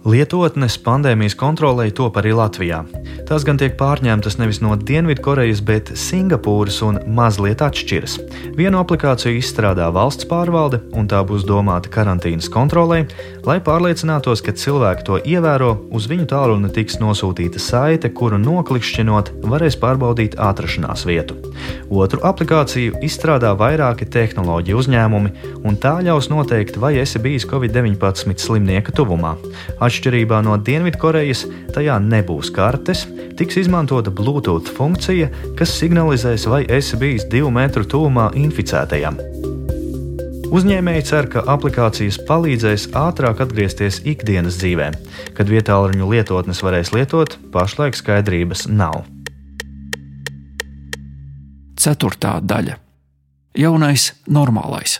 Lietotnes 0.00 0.78
pandēmijas 0.80 1.34
kontrolē 1.36 1.90
top 1.92 2.16
arī 2.16 2.30
Latvijā. 2.32 2.78
Tās 3.30 3.44
gan 3.46 3.60
tiek 3.60 3.76
pārņemtas 3.78 4.40
nevis 4.40 4.58
no 4.58 4.72
Dienvidkorejas, 4.74 5.60
bet 5.62 5.92
Singapūras 5.94 6.80
un 6.82 6.96
mazliet 7.14 7.60
atšķiras. 7.62 8.16
Vienu 8.58 8.80
aplikāciju 8.80 9.38
izstrādā 9.38 9.86
valsts 9.94 10.26
pārvalde, 10.26 10.80
un 10.98 11.06
tā 11.06 11.20
būs 11.22 11.44
domāta 11.46 11.92
karantīnas 11.94 12.50
kontrolē, 12.50 13.04
lai 13.46 13.60
pārliecinātos, 13.62 14.42
ka 14.42 14.50
cilvēki 14.58 15.06
to 15.06 15.20
ievēro, 15.22 15.76
uz 15.94 16.08
viņu 16.10 16.26
tālruni 16.32 16.72
tiks 16.74 16.98
nosūtīta 16.98 17.62
saite, 17.62 18.10
kuru 18.10 18.40
noklikšķinot, 18.42 19.30
varēs 19.46 19.78
pārbaudīt 19.78 20.34
atrašanās 20.34 21.06
vietu. 21.06 21.38
Otru 21.86 22.18
aplikāciju 22.26 22.98
izstrādā 23.06 23.54
vairāki 23.54 24.10
tehnoloģiju 24.10 24.82
uzņēmumi, 24.82 25.32
un 25.62 25.78
tā 25.78 26.00
ļaus 26.02 26.32
noteikt, 26.34 26.82
vai 26.82 26.96
esi 26.98 27.22
bijis 27.22 27.46
Covid-19 27.46 28.42
slimnieka 28.42 28.90
tuvumā. 28.90 29.36
Atšķirībā 29.78 30.42
no 30.42 30.58
Dienvidkorejas, 30.58 31.46
tajā 31.78 32.02
nebūs 32.10 32.50
kartes, 32.58 33.06
tiks 33.38 33.60
izmantota 33.62 34.10
Bluetooth 34.10 34.72
funkcija, 34.76 35.30
kas 35.58 35.74
signalizēs, 35.80 36.46
vai 36.50 36.64
esi 36.68 36.98
bijis 37.00 37.28
divu 37.32 37.50
metru 37.54 37.84
tuvumā 37.84 38.30
inficētajam. 38.38 39.20
Uzņēmēji 40.50 41.04
cer, 41.06 41.28
ka 41.30 41.44
aplikācijas 41.52 42.16
palīdzēs 42.26 42.88
ātrāk 42.98 43.38
atgriezties 43.44 44.00
ikdienas 44.10 44.56
dzīvē. 44.58 44.88
Kad 45.36 45.52
vietāluņu 45.52 46.08
lietotnes 46.10 46.62
varēs 46.66 46.90
lietot, 46.90 47.36
pašlaik 47.54 47.94
skaidrības 47.94 48.66
nav. 48.66 49.04
Ceturtā 51.78 52.40
daļa- 52.42 52.74
jaunais 53.62 54.10
normālais. 54.26 54.98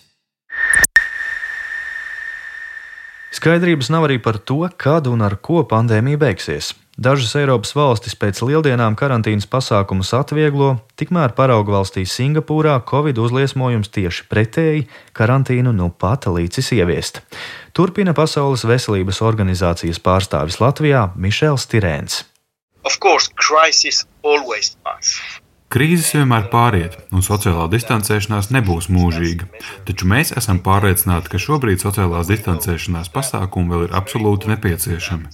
Skaidrības 3.35 3.91
nav 3.91 4.07
arī 4.07 4.23
par 4.23 4.39
to, 4.39 4.69
kad 4.77 5.07
un 5.07 5.23
ar 5.23 5.37
ko 5.37 5.65
pandēmija 5.65 6.19
beigsies. 6.19 6.75
Dažas 7.01 7.31
Eiropas 7.41 7.71
valstis 7.73 8.13
pēc 8.13 8.43
lieldienām 8.45 8.93
karantīnas 8.93 9.47
pasākumus 9.49 10.11
atvieglo, 10.19 10.75
tikmēr 11.01 11.33
paraugu 11.33 11.73
valstī 11.73 12.03
Singapūrā 12.05 12.75
Covid 12.91 13.17
uzliesmojums 13.25 13.89
tieši 13.95 14.27
pretēji 14.29 14.83
karantīnu 15.17 15.73
nu 15.73 15.89
pat 15.89 16.29
līdzis 16.29 16.69
ieviest. 16.77 17.23
Turpina 17.73 18.13
Pasaules 18.13 18.67
veselības 18.69 19.23
organizācijas 19.25 20.03
pārstāvis 20.05 20.61
Latvijā 20.61 21.07
Mišels 21.17 21.65
Tirēns. 21.73 22.27
Of 22.85 23.01
course, 23.01 23.33
crisis 23.33 24.05
always 24.21 24.77
pass. 24.85 25.17
Krīzes 25.73 26.13
vienmēr 26.19 26.51
pāriet, 26.53 27.01
un 27.17 27.25
sociālā 27.25 27.65
distancēšanās 27.73 28.51
nebūs 28.53 28.91
mūžīga. 28.93 29.49
Taču 29.89 30.09
mēs 30.11 30.35
esam 30.37 30.61
pārliecināti, 30.61 31.33
ka 31.33 31.41
šobrīd 31.41 31.81
sociālās 31.81 32.29
distancēšanās 32.29 33.09
pasākumi 33.15 33.73
vēl 33.73 33.85
ir 33.87 33.95
absolūti 33.97 34.51
nepieciešami. 34.53 35.31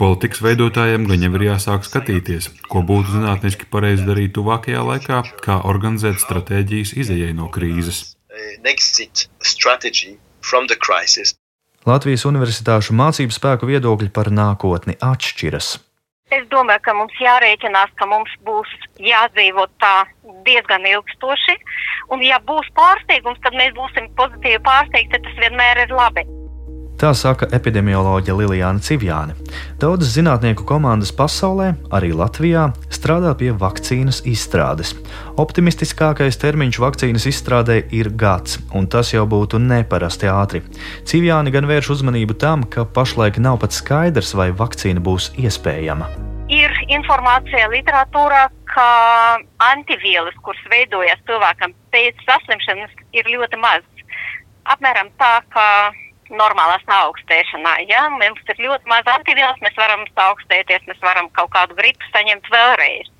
Politikas 0.00 0.42
veidotājiem 0.44 1.06
gan 1.08 1.24
jau 1.24 1.32
ir 1.38 1.46
jāsāk 1.48 1.86
skatīties, 1.88 2.50
ko 2.68 2.82
būtu 2.86 3.16
zinātniski 3.16 3.68
pareizi 3.72 4.04
darīt 4.08 4.34
tuvākajā 4.36 4.82
laikā, 4.90 5.22
kā 5.44 5.62
organizēt 5.70 6.20
stratēģijas 6.22 6.92
izējai 7.02 7.32
no 7.38 7.48
krīzes. 7.54 8.04
Latvijas 11.86 12.24
universitāšu 12.26 12.94
mācību 12.98 13.34
spēku 13.34 13.68
viedokļi 13.70 14.12
par 14.12 14.32
nākotni 14.34 14.98
atšķiras. 15.00 15.76
Es 16.34 16.46
domāju, 16.50 16.82
ka 16.82 16.94
mums 16.98 17.18
jārēķinās, 17.22 17.92
ka 17.94 18.08
mums 18.10 18.32
būs 18.46 18.70
jādzīvot 18.98 19.70
tā 19.78 19.94
diezgan 20.48 20.88
ilgstoši. 20.90 21.54
Un, 22.10 22.24
ja 22.26 22.40
būs 22.48 22.66
pārsteigums, 22.74 23.38
tad 23.46 23.54
mēs 23.54 23.70
būsim 23.78 24.10
pozitīvi 24.18 24.58
pārsteigti, 24.66 25.22
tas 25.22 25.38
vienmēr 25.44 25.84
ir 25.86 25.94
labi. 25.94 26.26
Tā 26.96 27.10
saka 27.12 27.44
epidemioloģija 27.52 28.32
Lilijāna 28.32 28.80
Civjāne. 28.80 29.34
Daudzas 29.76 30.14
zinātnieku 30.16 30.64
komandas 30.64 31.10
pasaulē, 31.12 31.74
arī 31.92 32.14
Latvijā, 32.16 32.70
strādā 32.88 33.34
pie 33.36 33.50
vakcīnas 33.52 34.22
izstrādes. 34.24 34.94
Optimistiskākais 35.36 36.40
termiņš 36.40 36.78
vakcīnas 36.80 37.26
izstrādē 37.28 37.82
ir 37.92 38.08
gads, 38.16 38.56
un 38.72 38.88
tas 38.88 39.12
jau 39.12 39.26
būtu 39.28 39.60
neparasti 39.60 40.30
ātri. 40.32 40.62
Civjāne 41.04 41.52
gan 41.52 41.68
vērš 41.68 41.92
uzmanību 41.98 42.38
tam, 42.40 42.64
ka 42.64 42.86
pašlaik 42.88 43.36
nav 43.44 43.60
pat 43.60 43.76
skaidrs, 43.76 44.32
vai 44.32 44.48
vakcīna 44.56 45.04
būs 45.04 45.34
iespējama. 45.36 46.08
Ir 46.48 46.72
informācija 46.96 47.68
literatūrā, 47.76 48.46
ka 48.72 48.88
antivielas, 49.68 50.40
kuras 50.40 50.64
veidojas 50.72 51.20
cilvēkam 51.28 51.76
pēc 51.92 52.24
saslimšanas, 52.24 52.96
ir 53.12 53.28
ļoti 53.36 53.60
maz. 53.60 53.84
Apmēram 54.64 55.12
tā, 55.20 55.34
ka 55.52 55.66
normālā 56.30 56.78
saaugstēšanā. 56.84 57.74
Ja 57.90 58.06
mums 58.12 58.42
ir 58.52 58.62
ļoti 58.66 58.90
maz 58.90 59.08
antivielas, 59.10 59.60
mēs 59.64 59.76
varam 59.78 60.06
saaugstēties, 60.14 60.86
mēs 60.90 61.02
varam 61.04 61.30
kaut 61.38 61.52
kādu 61.54 61.76
gripu 61.78 62.10
saņemt 62.12 62.50
vēlreiz. 62.52 63.12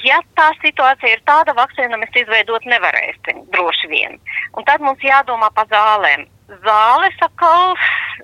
Ja 0.00 0.22
tā 0.38 0.48
situācija 0.62 1.18
ir 1.18 1.24
tāda, 1.28 1.52
vakcīnu 1.56 1.98
mēs 2.00 2.14
izveidot 2.16 2.64
nevarēsim 2.64 3.42
droši 3.52 3.90
vien. 3.90 4.16
Un 4.56 4.64
tad 4.68 4.80
mums 4.80 5.04
jādomā 5.04 5.50
par 5.52 5.68
zālēm. 5.68 6.24
Zāles 6.64 7.20
atkal, 7.24 7.76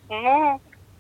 nu, 0.09 0.39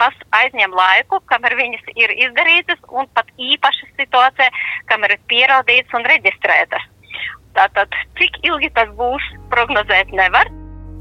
tas 0.00 0.14
aizņem 0.36 0.76
laiku, 0.76 1.22
kamēr 1.32 1.56
viņas 1.58 1.88
ir 1.96 2.12
izdarītas, 2.28 2.84
un 2.92 3.08
pat 3.16 3.32
īpaša 3.40 3.90
situācija, 3.96 4.52
kamēr 4.92 5.16
ir 5.16 5.26
pierādītas 5.32 5.96
un 5.96 6.08
reģistrētas. 6.12 6.84
Tātad, 7.56 7.96
cik 8.20 8.42
ilgi 8.46 8.70
tas 8.76 8.92
būs, 9.00 9.24
prognozēt 9.52 10.12
nevar. 10.14 10.52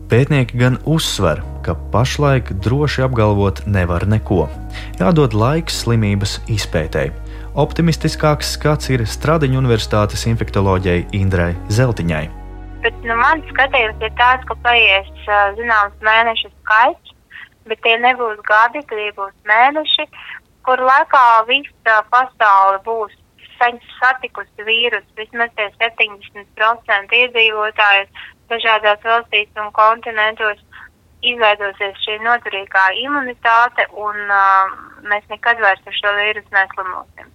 Pētnieki 0.08 0.56
gan 0.56 0.78
uzsver, 0.88 1.42
ka 1.66 1.74
pašlaik 1.92 2.54
droši 2.64 3.02
apgalvot 3.04 3.66
nevar 3.68 4.06
neko. 4.08 4.46
Jādod 5.02 5.34
laiks 5.36 5.82
slimības 5.82 6.38
izpētēji. 6.48 7.12
Optimistiskāks 7.60 8.54
skats 8.56 8.88
ir 8.96 9.04
Stradiņa 9.04 9.60
Universitātes 9.60 10.24
infektoloģijai 10.32 11.10
Indrai 11.20 11.50
Zeltiņai. 11.76 12.22
Bet, 12.86 13.02
nu, 13.04 13.18
mans 13.20 13.52
skatījums 13.52 14.06
ir 14.08 14.16
tāds, 14.22 14.48
ka 14.48 14.56
paies 14.64 15.12
zināms 15.60 16.00
mēnešu 16.08 16.54
skaits, 16.54 17.12
bet 17.68 17.84
tie 17.84 17.98
nebūs 18.00 18.40
gadi, 18.48 18.86
tie 18.88 19.10
būs 19.18 19.36
mēneši, 19.52 20.08
kur 20.64 20.88
laikā 20.88 21.26
visa 21.52 22.00
pasaule 22.16 22.80
būs 22.88 23.12
satikusi 24.00 24.64
vīrusu. 24.72 25.12
Vismaz 25.20 25.52
tie 25.60 25.68
70% 25.84 27.22
iedzīvotāji 27.26 28.08
dažādās 28.52 29.04
valstīs 29.04 29.62
un 29.62 29.72
kontinentos 29.76 30.62
izveidosies 31.26 31.98
šī 32.06 32.18
noturīgā 32.26 32.84
imunitāte, 33.02 33.88
un 33.98 34.20
uh, 34.30 34.74
mēs 35.10 35.26
nekad 35.32 35.62
vairs 35.64 35.82
ar 35.90 35.98
šo 35.98 36.14
vīrusu 36.20 36.54
neslimosim. 36.54 37.32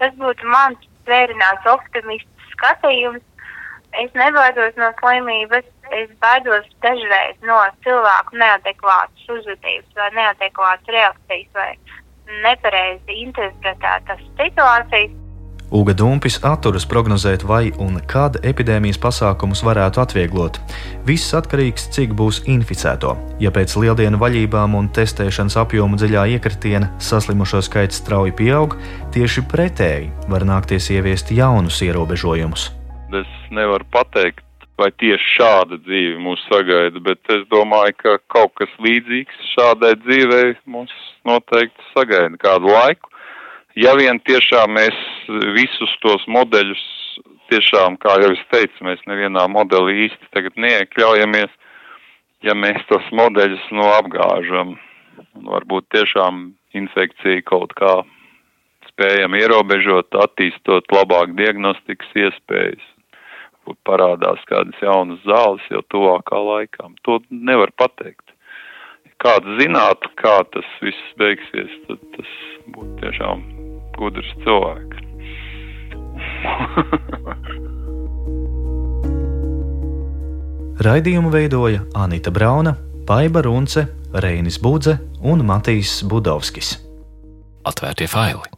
Tas 0.00 0.14
būtu 0.20 0.52
mans 0.52 0.78
tvērināts 1.06 1.66
optimistisks 1.72 2.52
skatījums. 2.56 3.24
Es 3.96 4.12
nebaidos 4.18 4.76
no 4.76 4.90
slimības, 5.00 5.66
es 5.96 6.10
baidos 6.20 6.66
dažreiz 6.84 7.38
no 7.48 7.58
cilvēku 7.86 8.36
neadekvātas 8.42 9.30
uzvedības 9.36 9.94
vai 9.96 10.10
neadekvātas 10.18 10.96
reakcijas 10.96 11.54
vai 11.54 11.70
nepareizi 12.44 13.22
interpretētas 13.22 14.20
situācijas. 14.40 15.14
Uga 15.70 15.96
Dumpis 15.98 16.36
atturas 16.46 16.84
prognozēt, 16.86 17.42
vai 17.42 17.72
un 17.82 17.96
kad 18.06 18.36
epidēmijas 18.46 19.00
pasākumus 19.02 19.64
varētu 19.66 19.98
atvieglot. 19.98 20.60
Viss 21.08 21.34
atkarīgs, 21.34 21.88
cik 21.90 22.12
būs 22.14 22.44
inficēto. 22.46 23.16
Ja 23.42 23.50
pēc 23.50 23.74
lieldienu 23.82 24.20
vaļībām 24.20 24.76
un 24.78 24.86
testēšanas 24.94 25.58
apjomu 25.58 25.98
dziļā 25.98 26.28
iekritiena 26.36 26.92
saslimušo 27.02 27.64
skaits 27.66 27.98
strauji 27.98 28.36
pieaug, 28.38 28.76
tieši 29.16 29.42
pretēji 29.50 30.12
var 30.30 30.46
nākties 30.46 30.86
ieviest 30.94 31.34
jaunus 31.34 31.82
ierobežojumus. 31.82 32.70
Es 33.10 33.34
nevaru 33.50 33.90
pateikt, 33.90 34.46
vai 34.78 34.92
tieši 35.02 35.34
šāda 35.34 35.80
dzīve 35.82 36.22
mūs 36.22 36.46
sagaida, 36.46 37.02
bet 37.02 37.34
es 37.34 37.42
domāju, 37.50 37.98
ka 38.04 38.16
kaut 38.30 38.54
kas 38.62 38.70
līdzīgs 38.86 39.50
šādai 39.56 39.96
dzīvei 40.04 40.54
mūs 40.70 40.94
noteikti 41.26 41.90
sagaida 41.90 42.38
kādu 42.38 42.70
laiku 42.70 43.10
ja 43.76 43.94
vien 43.98 44.20
tiešām 44.24 44.72
mēs 44.76 44.96
visus 45.56 45.92
tos 46.02 46.24
modeļus, 46.30 46.82
tiešām, 47.52 47.98
kā 48.02 48.16
jau 48.22 48.32
es 48.34 48.42
teicu, 48.50 48.88
mēs 48.88 49.02
nevienā 49.06 49.46
modelī 49.52 50.08
īsti 50.08 50.32
tagad 50.34 50.58
neiekļaujamies, 50.58 51.52
ja 52.46 52.56
mēs 52.58 52.82
tos 52.90 53.06
modeļus 53.14 53.70
no 53.76 53.86
apgāžam, 53.94 54.74
varbūt 55.46 55.88
tiešām 55.94 56.50
infekcija 56.76 57.44
kaut 57.46 57.72
kā 57.78 58.00
spējam 58.90 59.36
ierobežot, 59.38 60.14
attīstot 60.24 60.90
labāk 60.94 61.36
diagnostikas 61.38 62.12
iespējas, 62.26 62.84
parādās 63.86 64.42
kādas 64.50 64.78
jaunas 64.82 65.22
zāles 65.26 65.64
jau 65.70 65.82
tuvākā 65.92 66.38
laikā. 66.38 66.90
To 67.06 67.18
nevar 67.30 67.72
pateikt. 67.78 68.25
Kāds 69.26 69.56
zinātu, 69.58 70.06
kā 70.20 70.36
tas 70.54 70.68
viss 70.84 71.14
beigsies, 71.18 71.72
tad 71.88 71.98
tas 72.14 72.30
būtu 72.70 72.92
tiešām 73.00 73.40
gudrs 73.98 74.30
cilvēks. 74.44 74.98
Raidījumu 80.86 81.30
veidoja 81.34 81.80
Anita 81.98 82.30
Brauna, 82.30 82.76
Baiva 83.08 83.42
Runce, 83.42 83.82
Reinis 84.14 84.62
Budze 84.62 84.94
un 85.26 85.42
Matīs 85.48 86.04
Budovskis. 86.06 86.76
Atvērtie 87.66 88.06
faili! 88.06 88.55